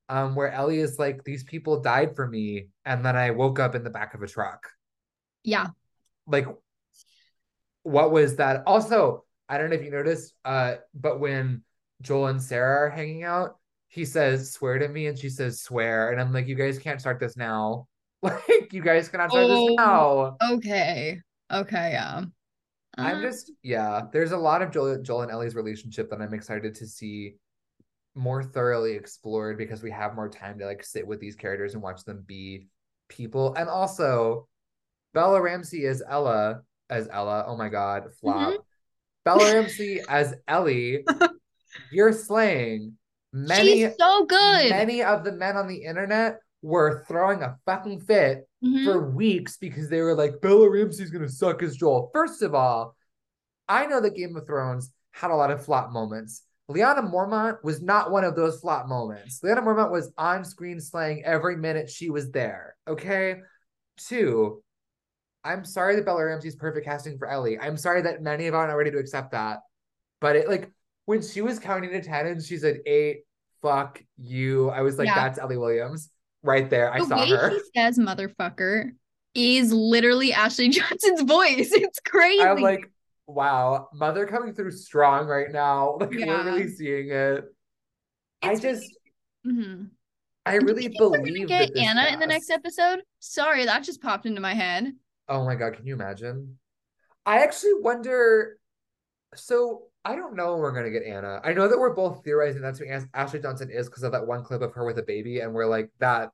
[0.10, 2.70] um, where Ellie is like, These people died for me.
[2.86, 4.70] And then I woke up in the back of a truck
[5.44, 5.68] Yeah.
[6.28, 6.48] like
[7.84, 11.62] what was that also i don't know if you noticed uh but when
[12.02, 13.58] joel and sarah are hanging out
[13.96, 17.00] he says swear to me and she says swear and i'm like you guys can't
[17.00, 17.88] start this now
[18.22, 19.68] like you guys cannot start Oh.
[19.68, 21.22] this now Okay.
[21.52, 22.24] Okay, yeah.
[22.98, 26.34] i'm Uh, just yeah there's a lot of joel, joel and ellie's relationship that i'm
[26.34, 27.36] excited to see
[28.16, 31.84] more thoroughly explored because we have more time to like sit with these characters and
[31.84, 32.68] watch them be
[33.10, 34.48] people and also
[35.14, 38.54] bella ramsey as ella as ella oh my god flop
[39.26, 41.04] bella ramsey as ellie
[41.92, 42.94] you're slaying
[43.36, 44.70] many She's so good.
[44.70, 48.86] many of the men on the internet were throwing a fucking fit Mhm.
[48.86, 52.10] for weeks because they were like, Bella Ramsey's gonna suck as Joel.
[52.14, 52.96] First of all,
[53.68, 56.44] I know that Game of Thrones had a lot of flop moments.
[56.72, 59.42] Lyanna Mormont was not one of those flop moments.
[59.42, 62.76] Lyanna Mormont was on screen slaying every minute she was there.
[62.88, 63.42] Okay.
[63.98, 64.64] Two,
[65.44, 67.60] I'm sorry that Bella Ramsey's perfect casting for Ellie.
[67.60, 69.60] I'm sorry that many of us are not ready to accept that.
[70.22, 70.72] But it like
[71.06, 73.25] when she was counting to 10 and she said eight,
[73.66, 74.70] fuck you.
[74.70, 75.16] I was like, Yeah.
[75.16, 76.10] that's Ellie Williams
[76.44, 76.94] right there.
[76.94, 77.50] I the saw way her.
[77.50, 78.92] he says motherfucker
[79.34, 81.72] is literally Ashley Johnson's voice.
[81.72, 82.42] It's crazy.
[82.44, 82.92] I'm like,
[83.28, 85.98] wow, mother coming through strong right now.
[86.00, 86.28] Like Yeah.
[86.28, 87.46] we're really seeing it.
[88.44, 88.86] I It's just,
[89.46, 89.90] Mhm.
[90.46, 93.02] I really think we're gonna believe get Anna in the next episode.
[93.20, 94.94] Sorry, that just popped into my head.
[95.28, 96.60] Oh my god, can you imagine?
[97.26, 98.60] I actually wonder.
[99.36, 101.42] So I don't know when we're gonna get Anna.
[101.44, 104.44] I know that we're both theorizing that's who Ashley Johnson is because of that one
[104.44, 106.30] clip of her with a baby, and we're like, that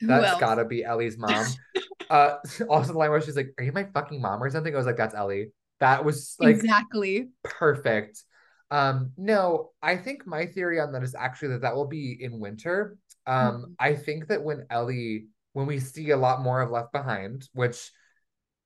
[0.00, 1.46] that's gotta be Ellie's mom.
[2.10, 2.36] uh,
[2.68, 4.86] also the line where she's like, "Are you my fucking mom or something?" I was
[4.86, 7.28] like, "That's Ellie." That was like exactly.
[7.44, 8.22] perfect.
[8.70, 12.40] Um, no, I think my theory on that is actually that that will be in
[12.40, 12.96] winter.
[13.26, 13.74] Um, Mhm.
[13.78, 17.92] I think that when Ellie, when we see a lot more of Left Behind, which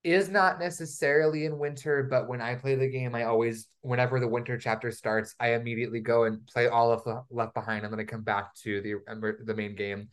[0.04, 4.28] is not necessarily in winter, but when I play the game, I always, whenever the
[4.28, 8.00] winter chapter starts, I immediately go and play all of the Left Behind, and then
[8.00, 10.08] I come back to the um, the main game.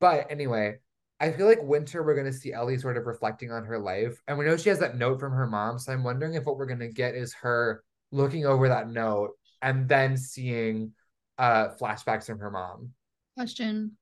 [0.00, 0.76] But anyway,
[1.18, 4.36] I feel like winter we're gonna see Ellie sort of reflecting on her life, and
[4.36, 5.78] we know she has that note from her mom.
[5.78, 9.30] So I'm wondering if what we're gonna get is her looking over that note
[9.62, 10.92] and then seeing
[11.38, 12.90] uh flashbacks from her mom.
[13.36, 13.92] Question.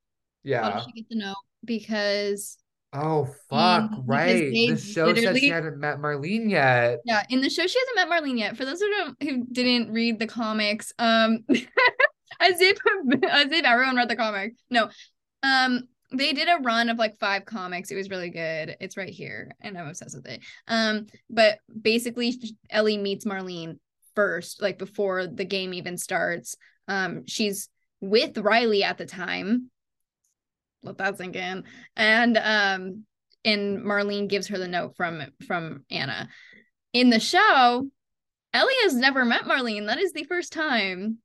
[0.42, 0.62] Yeah.
[0.62, 1.36] How did she get the note?
[1.64, 2.58] Because
[2.92, 3.90] Oh fuck!
[3.90, 4.50] because Right.
[4.52, 6.98] The show said she hadn't met Marlene yet.
[7.04, 8.56] yeah, in the show she hasn't met Marlene yet.
[8.56, 12.78] For those who don't who didn't read the comics, um as if
[13.28, 14.54] as if everyone read the comic.
[14.70, 14.88] No.
[15.42, 15.82] Um
[16.12, 17.92] they did a run of like five comics.
[17.92, 18.76] It was really good.
[18.80, 20.40] It's right here and I'm obsessed with it.
[20.66, 22.34] Um but basically
[22.70, 23.78] Ellie meets Marlene
[24.16, 26.56] first like before the game even starts.
[26.88, 27.68] Um she's
[28.00, 29.70] with Riley at the time.
[30.82, 31.64] Let that sink in.
[31.96, 33.04] And um
[33.44, 36.28] and Marlene gives her the note from from Anna.
[36.92, 37.88] In the show,
[38.52, 39.86] Ellie has never met Marlene.
[39.86, 41.18] That is the first time.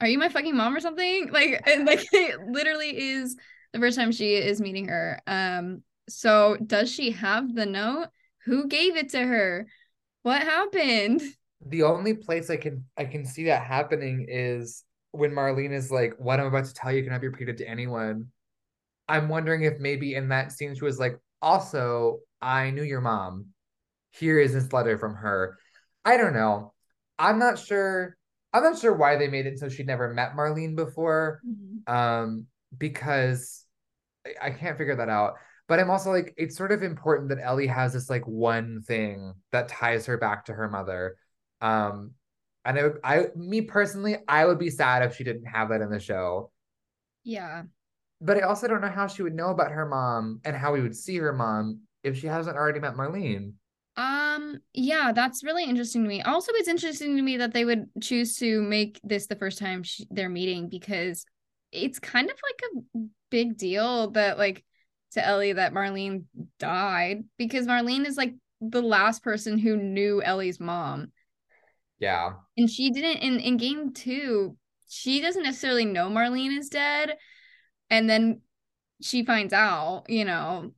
[0.00, 1.28] Are you my fucking mom or something?
[1.32, 3.36] Like like it literally is
[3.72, 5.20] the first time she is meeting her.
[5.26, 8.08] Um so does she have the note?
[8.44, 9.66] Who gave it to her?
[10.22, 11.22] What happened?
[11.66, 16.14] The only place I can I can see that happening is when Marlene is like,
[16.18, 18.32] "What I'm about to tell you cannot be repeated to anyone."
[19.08, 23.46] I'm wondering if maybe in that scene she was like, "Also, I knew your mom.
[24.10, 25.58] Here is this letter from her."
[26.04, 26.72] I don't know.
[27.18, 28.16] I'm not sure.
[28.52, 31.40] I'm not sure why they made it so she'd never met Marlene before.
[31.46, 31.88] Mhm.
[31.92, 32.46] Um,
[32.76, 33.64] because
[34.26, 35.34] I, I can't figure that out.
[35.66, 39.34] But I'm also like, it's sort of important that Ellie has this like one thing
[39.50, 41.16] that ties her back to her mother.
[41.60, 42.12] Um,
[42.64, 45.90] and I, I, me personally, I would be sad if she didn't have that in
[45.90, 46.50] the show.
[47.22, 47.62] Yeah.
[48.24, 50.80] But I also don't know how she would know about her mom and how we
[50.80, 53.52] would see her mom if she hasn't already met Marlene.
[53.96, 56.22] Um, yeah, that's really interesting to me.
[56.22, 59.82] Also, it's interesting to me that they would choose to make this the first time
[59.82, 61.26] sh they're meeting because
[61.70, 62.62] it's kind of like
[62.96, 62.98] a
[63.30, 64.64] big deal that like
[65.12, 66.24] to Ellie that Marlene
[66.58, 71.12] died because Marlene is like the last person who knew Ellie's mom.
[71.98, 72.32] Yeah.
[72.56, 74.56] And she didn't in in game 2,
[74.88, 77.16] she doesn't necessarily know Marlene is dead
[77.94, 78.40] and then
[79.00, 80.72] she finds out, you know,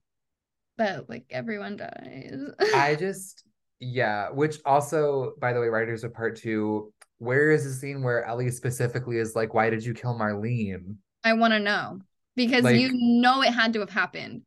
[0.76, 2.38] that like everyone dies.
[2.74, 3.44] I just,
[3.80, 8.22] yeah, which also, by the way, writers of part two, where is the scene where
[8.24, 10.96] Ellie specifically is like, why did you kill Marlene?
[11.24, 12.00] I want to know
[12.36, 14.42] because Like- you know it had to have happened.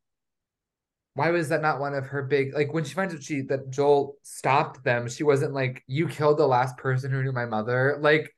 [1.15, 3.71] Why was that not one of her big like when she finds out she that
[3.71, 7.97] Joel stopped them, she wasn't like, you killed the last person who knew my mother.
[7.99, 8.33] Like,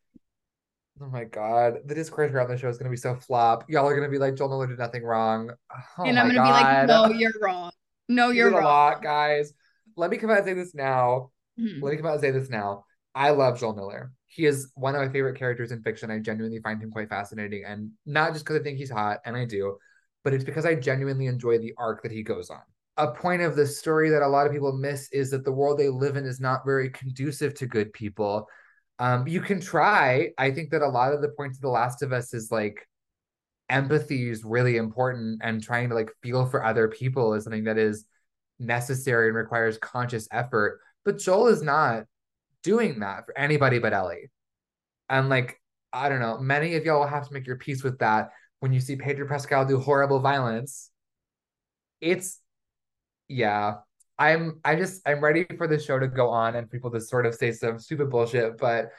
[1.01, 3.65] oh my god, the discourse around the show is gonna be so flop.
[3.69, 5.51] Y'all are gonna be like, Joel Miller did nothing wrong.
[5.97, 7.71] Oh and I'm gonna be like, no, you're wrong.
[8.09, 8.65] No, You you're did a wrong.
[8.65, 9.53] lot, guys.
[9.95, 11.31] Let me come out and say this now.
[11.59, 11.81] Mhm.
[11.81, 12.85] Let me come out and say this now.
[13.15, 14.11] I love Joel Miller.
[14.27, 16.09] He is one of my favorite characters in fiction.
[16.11, 19.35] I genuinely find him quite fascinating, and not just because I think he's hot, and
[19.35, 19.77] I do,
[20.23, 22.61] but it's because I genuinely enjoy the arc that he goes on.
[22.97, 25.77] A point of the story that a lot of people miss is that the world
[25.79, 28.47] they live in is not very conducive to good people.
[29.01, 30.29] Um, you can try.
[30.37, 32.87] I think that a lot of the point of The Last of Us is like
[33.67, 37.79] empathy is really important, and trying to like feel for other people is something that
[37.79, 38.05] is
[38.59, 40.81] necessary and requires conscious effort.
[41.03, 42.03] But Joel is not
[42.61, 44.29] doing that for anybody but Ellie.
[45.09, 45.59] And like,
[45.91, 48.29] I don't know, many of y'all will have to make your peace with that
[48.59, 50.91] when you see Pedro Pascal do horrible violence.
[52.01, 52.39] It's
[53.27, 53.77] yeah.
[54.21, 57.25] I'm I just I'm ready for the show to go on and people to sort
[57.25, 58.89] of say some stupid bullshit, but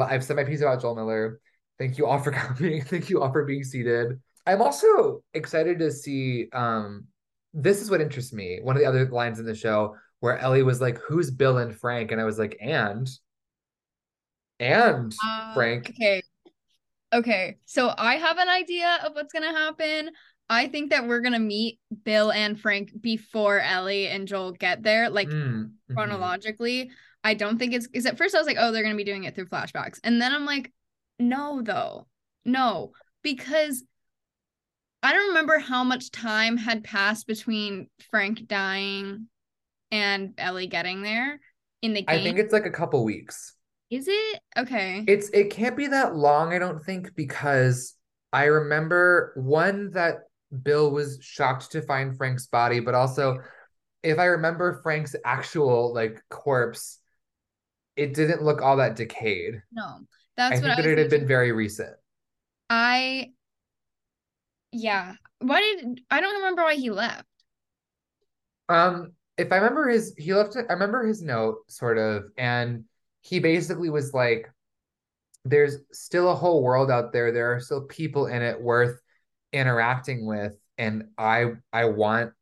[0.00, 1.40] I've said my piece about Joel Miller.
[1.78, 2.82] Thank you all for coming.
[2.82, 4.20] Thank you all for being seated.
[4.46, 7.06] I'm also excited to see um
[7.52, 8.60] this is what interests me.
[8.62, 11.74] One of the other lines in the show where Ellie was like, Who's Bill and
[11.74, 12.12] Frank?
[12.12, 13.10] And I was like, and
[14.60, 15.90] and Uh, Frank.
[15.90, 16.22] Okay.
[17.12, 17.56] Okay.
[17.66, 20.10] So I have an idea of what's gonna happen.
[20.50, 25.10] I think that we're gonna meet Bill and Frank before Ellie and Joel get there,
[25.10, 25.94] like Mm, mhm.
[25.94, 26.90] chronologically.
[27.24, 29.24] I don't think it's because at first I was like, oh, they're gonna be doing
[29.24, 29.98] it through flashbacks.
[30.04, 30.72] And then I'm like,
[31.18, 32.06] no, though.
[32.44, 32.92] No,
[33.22, 33.84] because
[35.02, 39.28] I don't remember how much time had passed between Frank dying
[39.90, 41.40] and Ellie getting there
[41.82, 42.20] in the game.
[42.20, 43.54] I think it's like a couple weeks.
[43.90, 44.40] Is it?
[44.56, 45.04] Okay.
[45.06, 47.94] It's it can't be that long, I don't think, because
[48.32, 50.27] I remember one that
[50.62, 53.38] Bill was shocked to find Frank's body, but also
[54.02, 57.00] if I remember Frank's actual like corpse,
[57.96, 59.62] it didn't look all that decayed.
[59.72, 60.00] no.
[60.50, 61.20] I That's think what I that was it had thinking.
[61.20, 61.96] been very recent.
[62.70, 63.32] I
[64.72, 65.14] yeah.
[65.40, 67.26] Why did I don't remember why he left.
[68.68, 70.56] Um, if I remember his, he left.
[70.56, 72.84] I remember his note, sort of, and
[73.22, 74.50] he basically was like,
[75.44, 77.32] "There's still a whole world out there.
[77.32, 79.00] There are still people in it worth
[79.52, 82.32] interacting with, and I, I want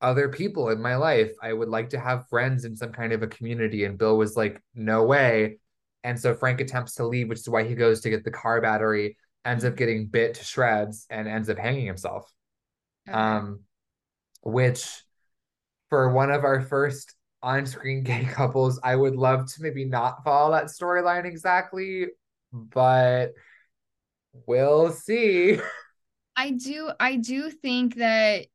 [0.00, 1.32] other people in my life.
[1.42, 4.36] I would like to have friends in some kind of a community." And Bill was
[4.36, 5.58] like, "No way."
[6.04, 8.60] And so Frank attempts to leave, which is why he goes to get the car
[8.60, 12.30] battery, ends up getting bit to shreds, and ends up hanging himself
[13.08, 13.16] Okay.
[13.16, 13.60] um,
[14.42, 15.04] which
[15.90, 20.52] for one of our first on-screen gay couples, I would love to maybe not follow
[20.52, 22.08] that storyline exactly,
[22.52, 23.32] but
[24.46, 25.58] we'll see.
[26.36, 28.46] I do I do think that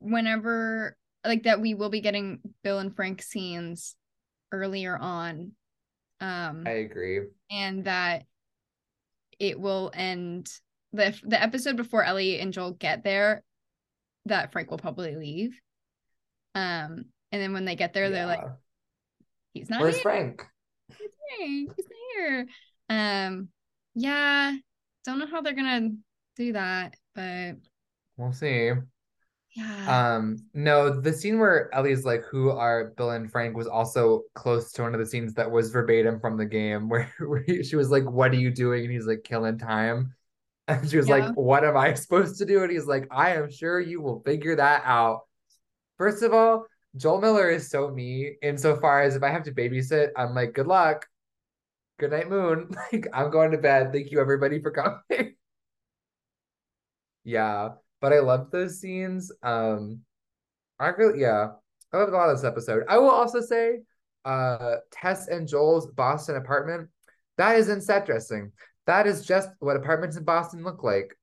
[0.00, 3.94] whenever like that we will be getting Bill and Frank scenes
[4.52, 5.52] earlier on.
[6.20, 7.20] Um I agree.
[7.50, 8.24] and that
[9.38, 10.50] it will end
[10.92, 13.42] the the episode before Ellie and Joel get there
[14.26, 15.58] that Frank will probably leave.
[16.54, 18.42] Um and then when they get there they're like
[19.54, 20.02] he's not Where's here.
[20.02, 20.46] Frank?
[20.88, 21.08] He's
[21.38, 21.48] here.
[21.48, 22.46] He's not here.
[22.88, 23.48] Um
[23.94, 24.52] yeah,
[25.04, 25.96] don't know how they're going
[26.36, 27.56] to do that, but
[28.16, 28.72] We'll see.
[29.56, 30.14] yeah.
[30.16, 34.72] Um, no, the scene where Ellie's like, "Who are Bill and Frank?" was also close
[34.72, 37.76] to one of the scenes that was verbatim from the game, where, where he- she
[37.76, 40.14] was like, "What are you doing?" and he's like, "Killing time,"
[40.68, 41.26] and she was Yeah.
[41.28, 44.22] like, "What am I supposed to do?" and he's like, "I am sure you will
[44.24, 45.22] figure that out."
[45.98, 50.10] First of all, Joel Miller is so me insofar as if I have to babysit,
[50.16, 51.06] I'm like, "Good luck."
[51.98, 52.68] good night, moon.
[52.92, 53.92] Like, I'm going to bed.
[53.92, 55.36] Thank you, everybody, for coming.
[57.24, 59.32] Yeah, but I loved those scenes.
[59.42, 60.00] Um,
[60.78, 61.48] I really, yeah,
[61.92, 62.84] I loved a lot of this episode.
[62.88, 63.80] I will also say,
[64.24, 66.88] uh, Tess and Joel's Boston apartment,
[67.38, 68.52] that isn't set dressing.
[68.86, 71.16] That is just what apartments in Boston look like.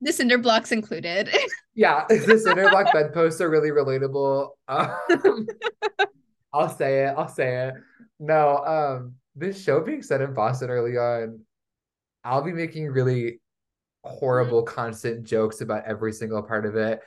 [0.00, 1.30] The cinder blocks included.
[1.78, 4.48] Yeah, the cinder block bedposts are really relatable.
[4.66, 5.46] Um,
[6.50, 7.14] I'll say it.
[7.18, 7.74] I'll say it.
[8.18, 11.40] No, um, this show being set in Boston early on,
[12.24, 13.40] I'll be making really
[14.06, 17.00] horrible constant jokes about every single part of it.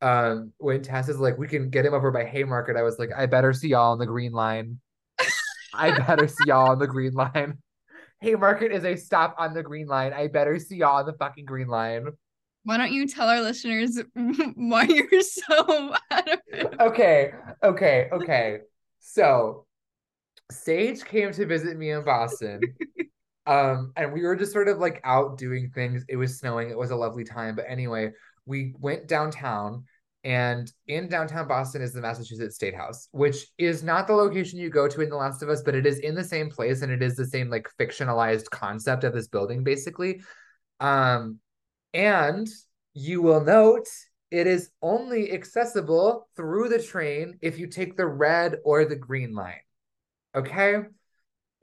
[0.00, 3.10] Um, when Tess is like, we can get him over by Haymarket, I was like,
[3.16, 4.80] I better see y'all on the green line.
[5.72, 7.58] I better see y'all on the green line.
[8.20, 10.12] Haymarket is a stop on the green line.
[10.12, 12.06] I better see y'all on the fucking green line.
[12.64, 14.00] Why don't you tell our listeners
[14.54, 16.80] why you're so adamant?
[16.80, 17.32] Okay,
[17.62, 18.60] okay, okay.
[19.00, 19.66] So
[20.50, 22.60] Sage came to visit me in Boston.
[23.46, 26.04] um, and we were just sort of like out doing things.
[26.08, 27.54] It was snowing, it was a lovely time.
[27.56, 28.10] But anyway,
[28.46, 29.84] we went downtown
[30.24, 34.70] and in downtown Boston is the Massachusetts State House, which is not the location you
[34.70, 36.90] go to in The Last of Us, but it is in the same place and
[36.90, 40.22] it is the same like fictionalized concept of this building, basically.
[40.80, 41.40] Um,
[41.92, 42.48] and
[42.94, 43.86] you will note
[44.30, 49.34] it is only accessible through the train if you take the red or the green
[49.34, 49.60] line.
[50.34, 50.78] Okay?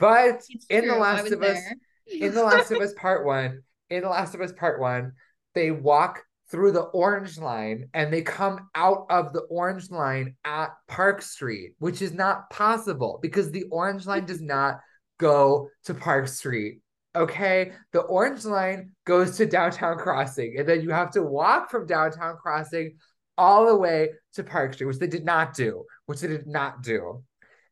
[0.01, 1.59] But It's in The true, I Last of Us,
[2.07, 5.13] in The Last of Us Part One, in The Last of Us Part One,
[5.53, 10.71] they walk through the orange line and they come out of the orange line at
[10.87, 14.79] Park Street, which is not possible because the orange line does not
[15.19, 16.81] go to Park Street.
[17.15, 21.85] Okay, the orange line goes to downtown crossing, and then you have to walk from
[21.85, 22.97] downtown crossing
[23.37, 26.81] all the way to Park Street, which they did not do, which they did not
[26.81, 27.23] do.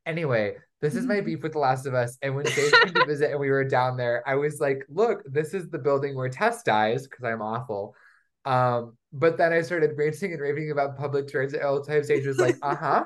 [0.06, 2.18] Anyway, this is my beef with The Last of Us.
[2.22, 5.24] And when Sage came to visit and we were down there, I was like, look,
[5.26, 7.96] this is the building where Tess dies, because I'm awful.
[8.46, 12.04] Um, but then I started ranting and raving about public transit all the time.
[12.04, 13.04] Sage was like, uh-huh.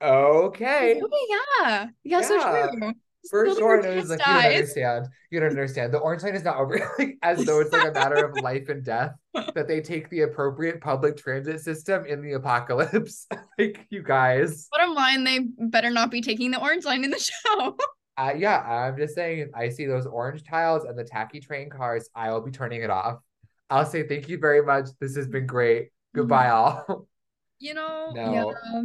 [0.00, 1.00] Okay.
[1.02, 1.86] Okay, yeah.
[2.02, 2.92] Yeah, so true.
[3.30, 3.64] For sure.
[3.64, 5.06] where And I was like, you don't understand.
[5.30, 5.92] You don't understand.
[5.94, 8.68] The orange line is not over like as though it's like a matter of life
[8.68, 9.12] and death
[9.54, 13.26] that they take the appropriate public transit system in the apocalypse.
[13.58, 14.68] like you guys.
[14.70, 17.18] Bottom line, they better not be taking the orange line in the
[17.48, 17.76] show.
[18.16, 22.08] Uh, yeah, I'm just saying, I see those orange tiles and the tacky train cars,
[22.14, 23.18] I will be turning it off.
[23.70, 24.88] I'll say thank you very much.
[25.00, 25.88] This has been great.
[26.14, 27.08] Goodbye, all.
[27.58, 28.32] You know, No.
[28.74, 28.82] yeah.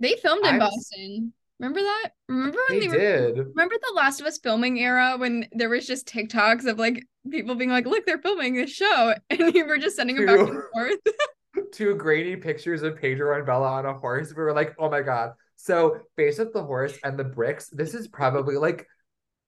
[0.00, 1.32] They filmed in I'm- Boston.
[1.60, 2.10] Remember that?
[2.28, 3.38] Remember when they they, were did.
[3.38, 7.54] Remember the Last of Us filming era when there was just TikToks of like people
[7.54, 10.62] being like, "Look, they're filming this show," and you were just sending them back and
[10.72, 10.98] forth.
[11.72, 14.32] Two grainy pictures of Pedro and Bella on a horse.
[14.34, 15.32] We were like, oh my God.
[15.56, 18.86] So, based off the horse and the bricks, this is probably like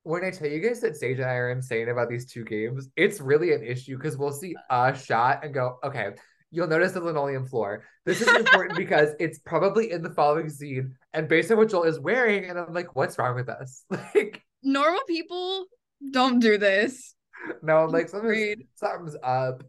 [0.04, 2.88] when I tell you guys that Sage and I are insane about these two games,
[2.96, 6.10] it's really an issue because we'll see a shot and go, okay,
[6.56, 7.84] you'll notice the linoleum floor.
[8.06, 11.82] This is important because it's probably in the following scene and based on what Joel
[11.82, 12.48] is wearing.
[12.48, 13.84] And I'm like, what's wrong with us?
[14.14, 15.66] Like, Normal people
[16.10, 17.14] don't do this.
[17.62, 19.64] no, I'm like, something's, something's up.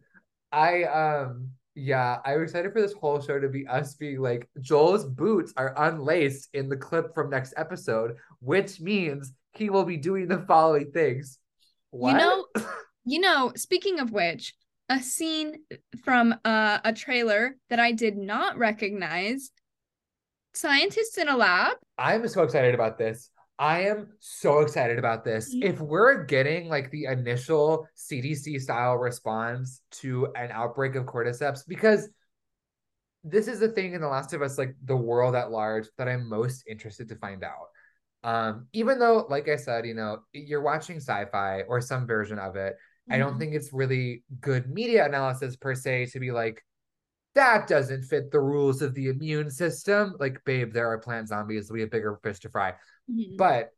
[0.52, 5.06] I, um, yeah, I'm excited for this whole show to be us being like, Joel's
[5.06, 10.28] boots are unlaced in the clip from next episode, which means he will be doing
[10.28, 11.38] the following things.
[11.92, 12.14] What?
[12.14, 12.46] You know,
[13.06, 13.52] you know.
[13.56, 14.54] Speaking of which,
[14.90, 15.58] a scene
[16.04, 19.52] from uh, a trailer that I did not recognize.
[20.54, 21.78] Scientists in a lab.
[21.98, 23.30] I'm so excited about this.
[23.60, 25.52] I am so excited about this.
[25.52, 32.08] If we're getting like the initial CDC style response to an outbreak of cordyceps, because
[33.24, 36.08] this is the thing in The Last of Us, like the world at large, that
[36.08, 37.68] I'm most interested to find out.
[38.24, 42.56] Um, even though, like I said, you know, you're watching sci-fi or some version of
[42.56, 42.76] it,
[43.10, 43.40] I don't Mhm.
[43.40, 46.64] think it's really good media analysis per se to be like,
[47.36, 50.16] that doesn't fit the rules of the immune system.
[50.20, 51.72] Like, babe, there are plant zombies.
[51.72, 52.76] We have bigger fish to fry.
[53.10, 53.38] Mhm.
[53.38, 53.72] But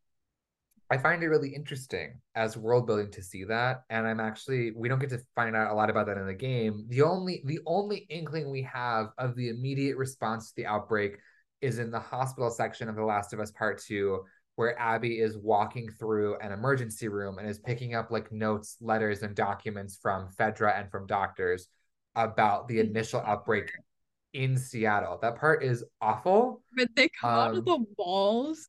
[0.89, 3.83] I find it really interesting as world building to see that.
[3.91, 6.33] And I'm actually we don't get to find out a lot about that in the
[6.33, 6.85] game.
[6.87, 11.19] The only the only inkling we have of the immediate response to the outbreak
[11.61, 14.25] is in the hospital section of The Last of Us Part Two,
[14.59, 19.23] where Abby is walking through an emergency room and is picking up like notes, letters,
[19.23, 21.69] and documents from Fedra and from doctors
[22.17, 23.71] about the initial outbreak
[24.33, 25.17] in Seattle.
[25.21, 26.61] That part is awful.
[26.75, 28.67] But they come out of Um, the walls.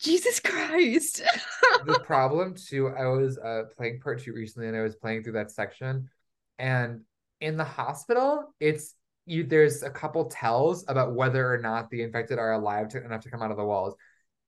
[0.00, 1.22] Jesus Christ.
[1.86, 5.34] the problem too, I was uh playing part two recently and I was playing through
[5.34, 6.10] that section
[6.58, 7.02] and
[7.40, 8.96] in the hospital, it's
[9.28, 13.20] you there's a couple tells about whether or not the infected are alive to, enough
[13.22, 13.94] to come out of the walls.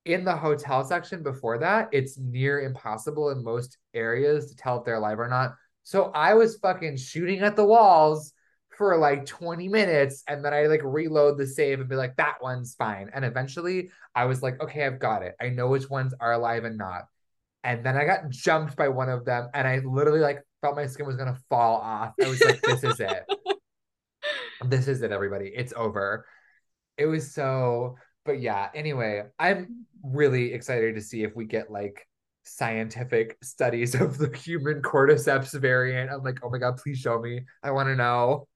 [0.06, 4.84] In the hotel section before that, it's near impossible in most areas to tell if
[4.84, 5.54] they're alive or not.
[5.82, 8.32] So I was fucking shooting at the walls
[8.80, 12.42] for like 20 minutes and then I like reload the save and be like, that
[12.42, 13.10] one's fine.
[13.12, 15.34] And eventually I was like, okay, I've got it.
[15.38, 17.02] I know which ones are alive and not.
[17.62, 20.86] And then I got jumped by one of them and I literally like felt my
[20.86, 22.14] skin was gonna fall off.
[22.24, 23.24] I was like, this is it.
[24.64, 25.52] this is it, everybody.
[25.54, 26.24] It's over.
[26.96, 27.96] It was so,
[28.30, 32.06] but yeah, anyway, I'm really excited to see if we get like
[32.44, 36.12] scientific studies of the human cordyceps variant.
[36.12, 37.40] I'm like, oh my god, please show me.
[37.64, 38.46] I want to know.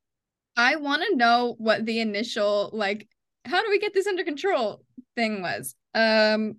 [0.57, 3.09] I want to know what the initial like
[3.45, 4.85] how do we get this under control
[5.16, 5.75] thing was.
[5.93, 6.55] Um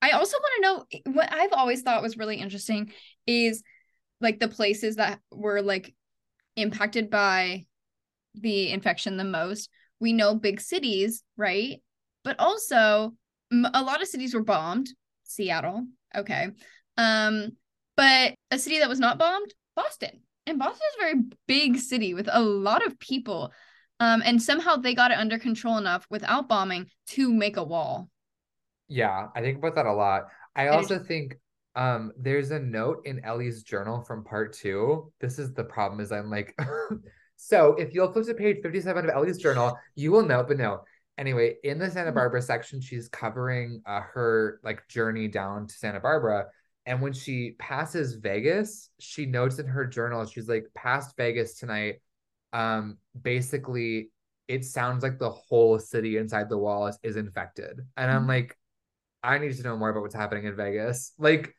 [0.00, 2.90] I also want to know what I've always thought was really interesting
[3.26, 3.62] is
[4.22, 5.94] like the places that were like
[6.56, 7.66] impacted by
[8.32, 9.68] the infection the most.
[10.00, 11.82] We know big cities, right?
[12.28, 13.14] But also
[13.50, 14.90] a lot of cities were bombed.
[15.22, 16.48] Seattle, okay.
[16.98, 17.52] Um
[17.96, 22.12] but a city that was not bombed, Boston and Boston is a very big city
[22.12, 23.50] with a lot of people.
[23.98, 28.10] Um, and somehow they got it under control enough without bombing to make a wall.
[28.88, 30.24] Yeah, I think about that a lot.
[30.54, 31.36] I also think
[31.76, 35.10] um there's a note in Ellie's journal from part two.
[35.18, 36.54] This is the problem is I'm like
[37.36, 40.82] so if you'll flip to page 57 of Ellie's journal, you will know, but no.
[41.18, 42.14] Anyway, in the Santa mm-hmm.
[42.14, 46.46] Barbara section, she's covering uh, her like journey down to Santa Barbara
[46.88, 51.96] and when she passes Vegas, she notes in her journal, she's like, past Vegas tonight.
[52.54, 54.08] Um, basically,
[54.48, 57.80] it sounds like the whole city inside the walls is, is infected.
[57.98, 58.30] And I'm mm-hmm.
[58.30, 58.58] like,
[59.22, 61.12] I need to know more about what's happening in Vegas.
[61.18, 61.54] Like,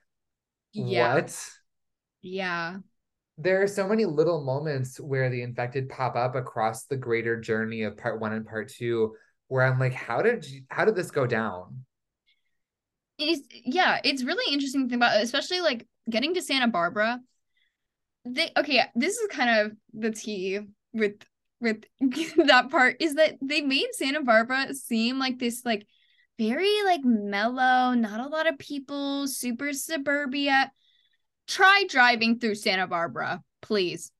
[0.73, 1.13] yeah.
[1.13, 1.49] what?
[2.23, 2.77] Yeah.
[3.37, 7.83] There are so many little moments where the infected pop up across the greater journey
[7.83, 9.13] of part one and part two,
[9.49, 11.83] where I'm like, how did you, how did this go down?
[13.19, 17.19] it's yeah, it's really interesting to think about, especially like getting to Santa Barbara.
[18.25, 20.59] They okay, this is kind of the tea
[20.93, 21.15] with
[21.59, 21.83] with
[22.47, 25.85] that part is that they made Santa Barbara seem like this like
[26.37, 30.71] very like mellow, not a lot of people, super suburbia.
[31.47, 34.11] Try driving through Santa Barbara, please.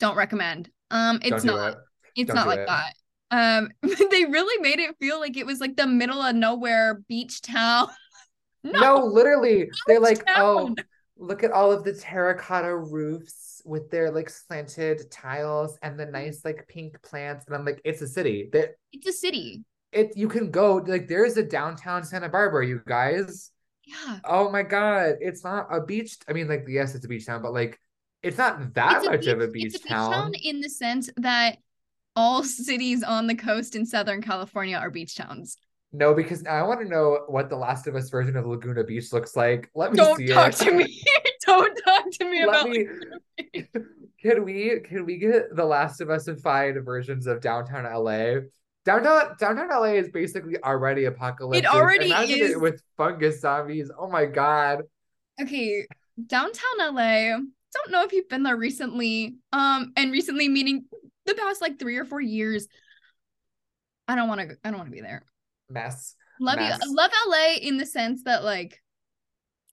[0.00, 0.70] Don't recommend.
[0.90, 1.78] Um it's not it.
[2.16, 2.66] it's Don't not like it.
[2.68, 2.94] that.
[3.34, 7.42] Um they really made it feel like it was like the middle of nowhere beach
[7.42, 7.88] town.
[8.66, 9.68] No, no literally.
[9.86, 10.38] They're like, down.
[10.38, 10.74] oh,
[11.18, 16.46] look at all of the terracotta roofs with their like slanted tiles and the nice
[16.46, 17.44] like pink plants.
[17.46, 18.48] And I'm like, it's a city.
[18.54, 19.64] That it's a city.
[19.92, 23.50] It you can go like there's a downtown Santa Barbara, you guys.
[23.84, 24.20] Yeah.
[24.24, 25.16] Oh my god.
[25.20, 26.16] It's not a beach.
[26.26, 27.78] I mean, like, yes, it's a beach town, but like
[28.22, 30.30] it's not that it's much beach, of a beach, a town.
[30.32, 31.58] beach town in the sense that
[32.16, 35.58] all cities on the coast in Southern California are beach towns.
[35.92, 39.12] No, because I want to know what the Last of Us version of Laguna Beach
[39.12, 39.70] looks like.
[39.74, 41.02] Let me Don't talk to me.
[41.46, 42.88] Don't talk to me Let about me...
[44.24, 48.40] Can we can we get the Last of Us five versions of downtown LA?
[48.86, 51.64] Downtown downtown LA is basically already apocalyptic.
[51.64, 53.90] It already Imagine is it with fungus zombies.
[53.98, 54.84] Oh my god.
[55.42, 55.86] Okay,
[56.26, 57.36] downtown LA.
[57.74, 59.36] Don't know if you've been there recently.
[59.52, 60.86] Um, and recently meaning
[61.26, 62.68] the past like three or four years.
[64.06, 64.56] I don't want to.
[64.64, 65.22] I don't want to be there
[65.70, 66.14] mess.
[66.40, 66.78] Love mess.
[66.82, 66.94] you.
[66.94, 68.80] Love LA in the sense that like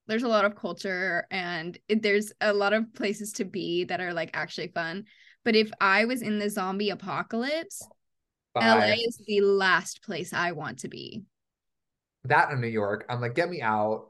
[0.08, 4.02] there's a lot of culture and it, there's a lot of places to be that
[4.02, 5.06] are like actually fun.
[5.44, 7.88] But if I was in the zombie apocalypse,
[8.54, 8.68] Bye.
[8.68, 11.24] LA is the last place I want to be.
[12.26, 14.10] That in New York, I'm like, get me out.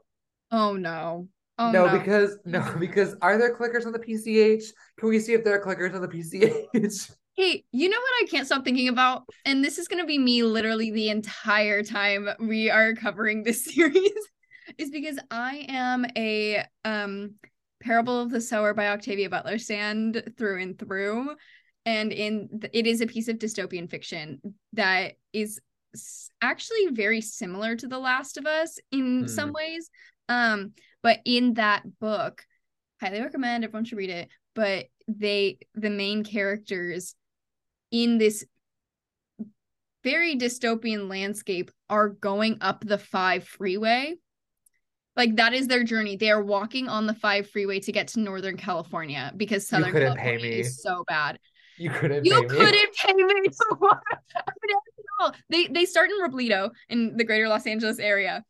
[0.50, 1.28] Oh no.
[1.58, 4.64] Oh, no, no, because no, because are there clickers on the PCH?
[4.98, 7.14] Can we see if there are clickers on the PCH?
[7.34, 9.24] Hey, you know what I can't stop thinking about?
[9.46, 13.64] And this is going to be me literally the entire time we are covering this
[13.74, 14.10] series
[14.78, 17.34] is because I am a um
[17.82, 21.34] Parable of the Sower by Octavia Butler stand through and through.
[21.84, 24.40] And in it is a piece of dystopian fiction
[24.74, 25.60] that is
[26.40, 29.28] actually very similar to The Last of Us in mm.
[29.28, 29.90] some ways.
[30.28, 30.72] Um,
[31.02, 32.44] but in that book,
[33.00, 34.28] highly recommend everyone should read it.
[34.54, 37.16] But they the main characters
[37.92, 38.44] in this
[40.02, 44.16] very dystopian landscape are going up the 5 freeway.
[45.14, 46.16] Like that is their journey.
[46.16, 50.50] They are walking on the 5 freeway to get to Northern California because Southern California
[50.50, 51.38] is so bad.
[51.78, 52.88] You couldn't you pay couldn't me.
[52.96, 53.48] pay me.
[55.50, 58.44] they they start in Robledo in the greater Los Angeles area.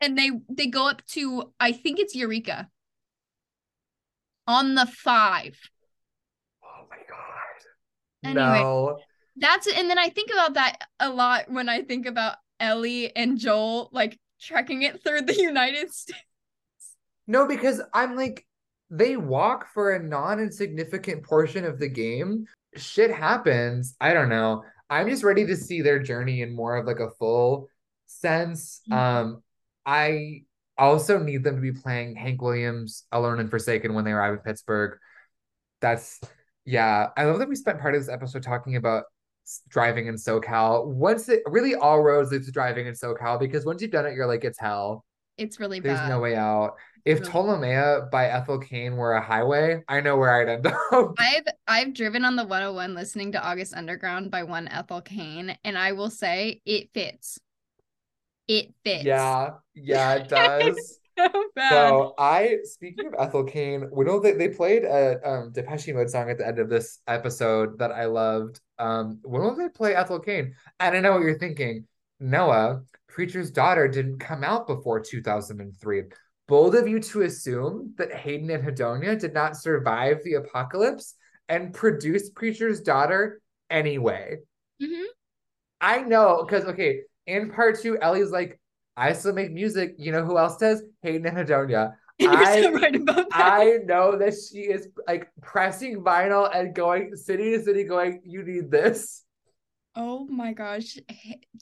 [0.00, 2.68] And they they go up to I think it's Eureka
[4.46, 5.58] on the 5
[8.24, 8.98] Anyway, no.
[9.36, 13.38] that's and then I think about that a lot when I think about Ellie and
[13.38, 16.18] Joel like trekking it through the United States.
[17.26, 18.44] No, because I'm like,
[18.90, 22.46] they walk for a non-insignificant portion of the game.
[22.76, 23.94] Shit happens.
[24.00, 24.64] I don't know.
[24.88, 27.68] I'm just ready to see their journey in more of like a full
[28.06, 28.80] sense.
[28.90, 28.96] Mhm.
[28.96, 29.42] Um,
[29.86, 30.42] I
[30.76, 34.40] also need them to be playing Hank Williams Alone and Forsaken when they arrive in
[34.40, 34.98] Pittsburgh.
[35.80, 36.20] That's
[36.64, 37.08] yeah.
[37.16, 39.04] I love that we spent part of this episode talking about
[39.68, 40.86] driving in SoCal.
[40.86, 44.14] Once it really all roads lead to driving in SoCal because once you've done it,
[44.14, 45.04] you're like, it's hell.
[45.38, 46.08] It's really There's bad.
[46.10, 46.74] no way out.
[47.06, 47.32] If Really.
[47.32, 51.14] Ptolemaea by Ethel Cain were a highway, I know where I'd end up.
[51.18, 55.78] I've I've driven on the 101 listening to August Underground by one Ethel Cain, and
[55.78, 57.38] I will say it fits.
[58.48, 59.04] It fits.
[59.04, 60.98] yeah, yeah, it does.
[61.32, 61.88] So bad.
[61.88, 66.08] So I, speaking of Ethel Cain, we know that they played a um Depeche Mode
[66.08, 68.60] song at the end of this episode that I loved.
[68.78, 70.54] Um, when will they play Ethel Cain?
[70.78, 71.86] And I know what you're thinking,
[72.20, 72.82] Noah.
[73.08, 76.04] Preacher's Daughter didn't come out before 2003.
[76.46, 81.16] Bold of you to assume that Hayden Anhedönia did not survive the apocalypse
[81.48, 84.36] and produce Preacher's Daughter anyway.
[84.80, 85.06] Mhm.
[85.80, 88.59] I know because okay, in part two, Ellie's like,
[89.00, 89.94] I still make music.
[89.96, 90.82] You know who else does?
[91.02, 91.94] Hayden Anhedönia.
[92.18, 93.00] You're I- right.
[93.32, 98.44] I know that she is like pressing vinyl and going city to city, going, You
[98.44, 99.24] need this.
[99.96, 100.98] Oh my gosh.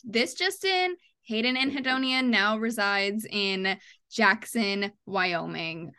[0.03, 3.79] This just in, Hayden Anhedönia now resides in
[4.11, 5.93] Jackson, Wyoming.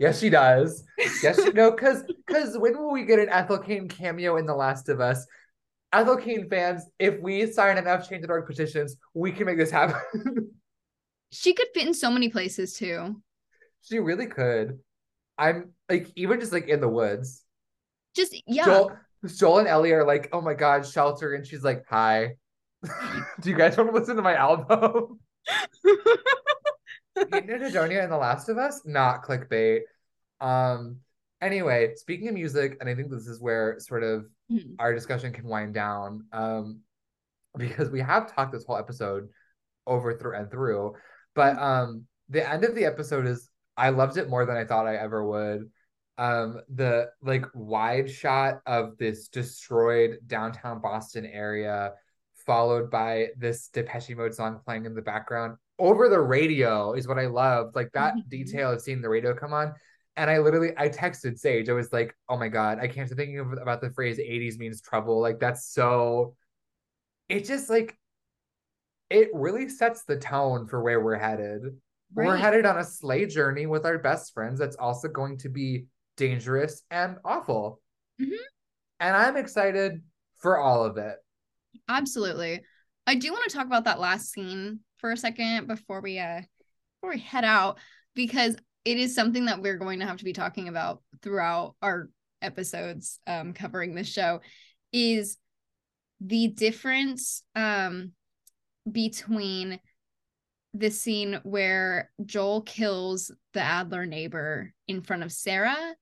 [0.00, 0.82] Yes, she does.
[1.22, 4.54] Yes, she no, because because when will we get an Ethel Cain cameo in The
[4.54, 5.24] Last of Us?
[5.92, 10.50] Ethel Cain fans, if we sign enough change.org petitions, we can make this happen.
[11.32, 13.20] She could fit in so many places too.
[13.82, 14.78] she really could.
[15.38, 17.44] I'm like even just like in the woods.
[18.14, 18.64] Just yeah.
[18.64, 18.96] Joel,
[19.36, 22.36] Joel and Ellie are like, oh my god, shelter, and she's like, hi.
[23.40, 25.20] Do you guys want to listen to my album?
[27.16, 29.80] Hayden and The Last of Us, not clickbait.
[30.40, 30.96] Um.
[31.42, 34.74] Anyway, speaking of music, and I think this is where sort of Mhm.
[34.78, 36.80] our discussion can wind down, um,
[37.56, 39.30] because we have talked this whole episode
[39.86, 40.94] over through and through,
[41.34, 44.86] but um, the end of the episode is I loved it more than I thought
[44.86, 45.70] I ever would.
[46.18, 51.92] Um, the like wide shot of this destroyed downtown Boston area,
[52.46, 57.18] followed by this Depeche Mode song playing in the background over the radio is what
[57.18, 57.74] I loved.
[57.74, 59.74] Like that detail of seeing the radio come on.
[60.16, 61.68] And I literally I texted Sage.
[61.68, 64.58] I was like, "Oh my god, I can't stop thinking of, about the phrase '80s
[64.58, 66.34] means trouble." Like that's so.
[67.28, 67.96] It just like
[69.10, 71.62] it really sets the tone for where we're headed.
[72.14, 74.58] We're headed on a sleigh journey with our best friends.
[74.58, 75.86] That's also going to be
[76.16, 77.80] dangerous and awful.
[78.20, 78.36] Mhm.
[78.98, 80.02] And I'm excited
[80.38, 81.16] for all of it.
[81.88, 82.62] Absolutely.
[83.06, 86.42] I do want to talk about that last scene for a second before we uh
[87.00, 87.78] before we head out
[88.14, 92.10] because it is something that we're going to have to be talking about throughout our
[92.42, 94.40] episodes um covering this show
[94.92, 95.38] is
[96.20, 98.12] the difference um
[98.90, 99.80] between
[100.74, 105.94] the scene where Joel kills the Adler neighbor in front of Sarah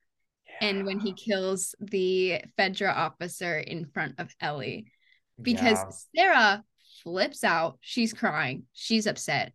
[0.61, 4.93] and when he kills the Fedra officer in front of Ellie
[5.41, 5.79] because
[6.15, 6.25] Yeah.
[6.25, 6.65] Sarah
[7.03, 7.79] flips out.
[7.81, 8.65] She's crying.
[8.73, 9.53] She's upset.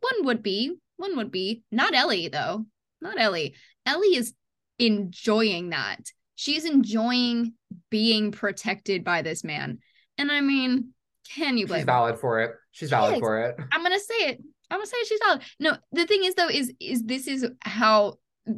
[0.00, 2.66] One would be, one would be, not Ellie though.
[3.00, 3.54] Not Ellie.
[3.84, 4.32] Ellie is
[4.78, 6.00] enjoying that.
[6.36, 7.54] She's enjoying
[7.90, 9.78] being protected by this man.
[10.16, 10.94] And I mean,
[11.34, 11.86] can you blame she's her?
[11.86, 12.52] valid for it.
[12.72, 13.20] She's She valid is.
[13.20, 13.56] for it.
[13.72, 14.42] I'm gonna say it.
[14.70, 15.42] I'm gonna say she's valid.
[15.60, 18.14] No, the thing is though, is is this is how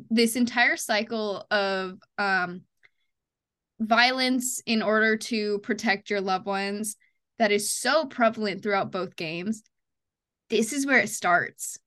[0.09, 2.63] this entire cycle of um
[3.81, 6.97] violence in order to protect your loved ones
[7.39, 9.63] that is so prevalent throughout both games.
[10.51, 11.79] This is where it starts.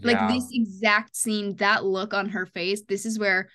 [0.00, 3.48] Like this exact scene, that look on her face, this is where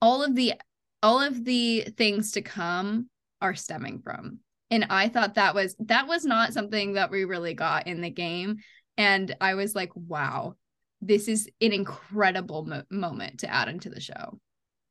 [0.00, 0.54] all of the
[1.02, 3.08] all of the things to come
[3.40, 4.40] are stemming from.
[4.70, 8.10] And I thought that was that was not something that we really got in the
[8.10, 8.58] game
[8.96, 10.54] and I was like, wow.
[11.02, 14.38] This is an incredible mo- moment to add into the show.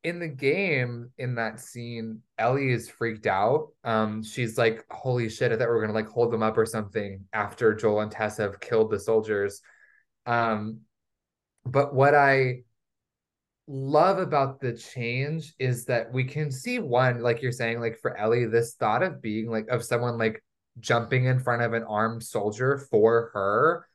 [0.04, 5.52] in the game in that scene ellie is freaked out um she's like holy shit
[5.52, 8.38] i thought we were gonna like hold them up or something after joel and tess
[8.38, 9.62] have killed the soldiers
[10.26, 10.80] um
[11.66, 12.62] but what i
[13.72, 18.18] love about the change is that we can see one like you're saying like for
[18.18, 20.44] ellie this thought of being like of someone like
[20.80, 23.86] jumping in front of an armed soldier for her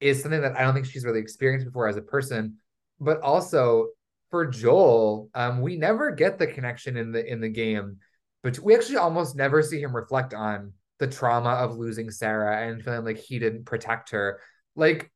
[0.00, 2.56] is something that i don't think she's really experienced before as a person
[3.00, 3.88] but also
[4.30, 7.98] for Joel, um, we never get the connection in the in the game
[8.44, 12.84] but we actually almost never see him reflect on the trauma of losing Sarah and
[12.84, 14.38] feeling like he didn't protect her.
[14.76, 15.10] Like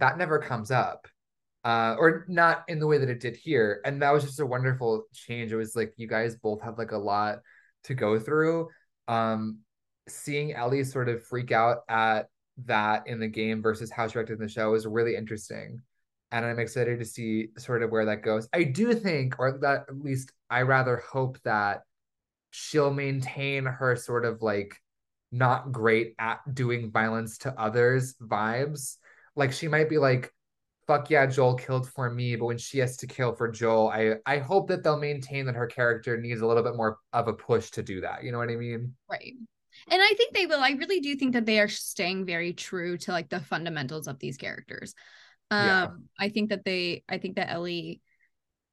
[0.00, 1.06] that never comes up.
[1.64, 3.80] Uh, or not in the way that it did here.
[3.84, 5.52] And that was just a wonderful change.
[5.52, 7.40] It was like you guys both have like a lot
[7.84, 8.68] to go through.
[9.08, 9.58] Um,
[10.08, 12.28] seeing Ellie sort of freak out at
[12.64, 15.82] that in the game versus how she acted in the show is really interesting.
[16.30, 18.48] And I'm excited to see sort of where that goes.
[18.52, 21.82] I do think, or that at least I rather hope that
[22.50, 24.76] she'll maintain her sort of like
[25.30, 28.96] not great at doing violence to others vibes.
[29.36, 30.32] Like she might be like,
[30.88, 34.14] fuck yeah, Joel killed for me, but when she has to kill for Joel, I
[34.26, 37.32] I hope that they'll maintain that her character needs a little bit more of a
[37.32, 38.24] push to do that.
[38.24, 38.94] You know what I mean?
[39.08, 39.34] Right.
[39.90, 40.60] And I think they will.
[40.60, 44.18] I really do think that they are staying very true to like the fundamentals of
[44.18, 44.94] these characters.
[45.50, 45.88] Um, yeah.
[46.18, 48.00] I think that they I think that Ellie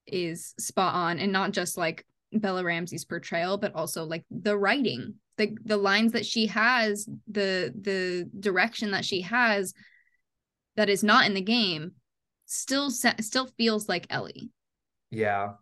[0.07, 5.15] is spot on and not just like Bella Ramsey's portrayal, but also like the writing,
[5.37, 9.73] the the lines that she has, the the direction that she has
[10.77, 11.91] that is not in the game
[12.45, 14.51] still still feels like Ellie.
[15.11, 15.53] Yeah.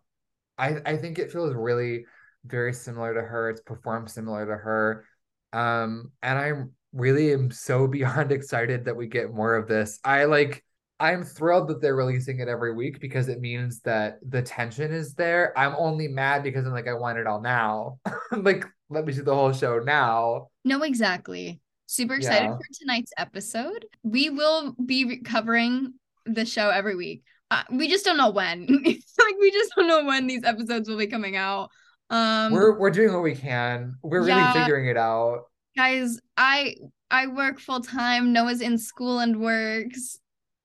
[0.58, 2.04] I I think it feels really
[2.44, 3.50] very similar to her.
[3.50, 5.04] It's performed similar to her.
[5.52, 9.98] Um and I'm really am so beyond excited that we get more of this.
[10.04, 10.64] I like
[11.00, 15.14] I'm thrilled that they're releasing it every week because it means that the tension is
[15.14, 15.52] there.
[15.58, 17.98] I'm only mad because I'm like, I want it all now.
[18.32, 20.48] like, let me see the whole show now.
[20.64, 21.60] No, exactly.
[21.86, 22.56] Super excited yeah.
[22.56, 23.86] for tonight's episode.
[24.02, 25.94] We will be covering
[26.26, 27.22] the show every week.
[27.50, 28.66] Uh, we just don't know when.
[28.84, 31.70] like we just don't know when these episodes will be coming out.
[32.10, 33.96] Um We're we're doing what we can.
[34.02, 35.44] We're yeah, really figuring it out.
[35.76, 36.76] Guys, I
[37.10, 38.32] I work full time.
[38.32, 40.18] Noah's in school and works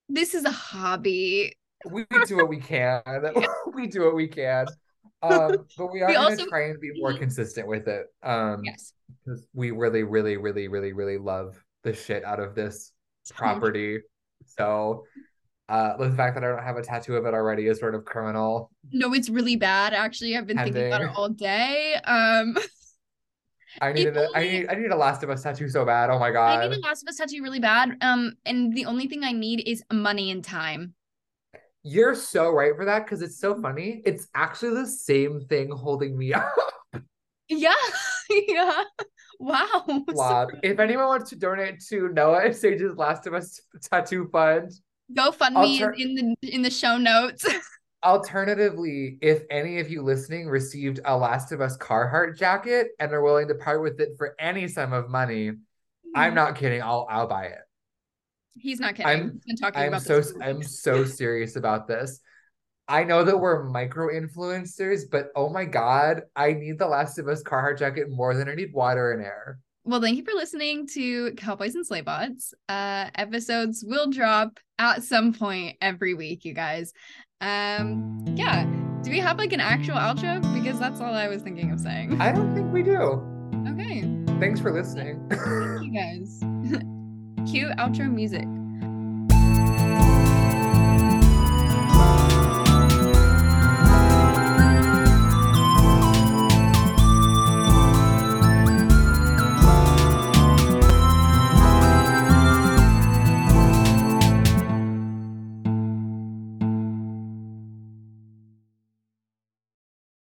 [0.09, 1.55] this is a hobby.
[1.89, 3.01] We do what we can.
[3.73, 4.67] we do what we can.
[5.21, 8.07] Um, but we are we going to try and be more consistent with it.
[8.23, 8.93] Um, yes,
[9.23, 12.91] because we really, really, really, really, really love the shit out of this
[13.29, 13.99] property.
[14.45, 15.03] So,
[15.69, 18.03] uh, the fact that I don't have a tattoo of it already is sort of
[18.03, 18.71] criminal.
[18.91, 19.93] No, it's really bad.
[19.93, 20.73] Actually, I've been Pending.
[20.73, 21.95] thinking about it all day.
[22.03, 22.57] Um.
[23.79, 26.09] I need, a, I need I need a Last of Us tattoo so bad.
[26.09, 26.59] Oh my god.
[26.59, 27.97] I need a Last of Us tattoo really bad.
[28.01, 30.95] Um, and the only thing I need is money and time.
[31.83, 34.01] You're so right for that because it's so funny.
[34.05, 36.51] It's actually the same thing holding me up.
[37.47, 37.73] Yeah,
[38.47, 38.83] yeah.
[39.39, 40.03] Wow.
[40.13, 44.71] So if anyone wants to donate to Noah and Sage's Last of Us tattoo fund,
[45.13, 47.45] go fund me in the in the show notes.
[48.03, 53.21] Alternatively, if any of you listening received a Last of Us Carhartt jacket and are
[53.21, 55.49] willing to part with it for any sum of money,
[56.15, 56.35] I'm mm-hmm.
[56.35, 56.81] not kidding.
[56.81, 57.59] I'll I'll buy it.
[58.57, 59.11] He's not kidding.
[59.11, 62.21] I'm, He's talking I'm about so I'm so serious about this.
[62.87, 67.27] I know that we're micro influencers, but oh my god, I need the Last of
[67.27, 69.59] Us Carhartt jacket more than I need water and air.
[69.89, 72.53] Well, thank you for listening to Cowboys and Slaybots.
[72.69, 76.93] Uh, episodes will drop at some point every week, you guys.
[77.41, 78.65] Um, yeah.
[79.01, 80.43] Do we have like an actual outro?
[80.53, 82.21] Because that's all I was thinking of saying.
[82.21, 83.19] I don't think we do.
[83.67, 84.01] Okay.
[84.39, 85.27] Thanks for listening.
[85.27, 86.39] Thank you guys.
[87.51, 88.45] Cue outro music.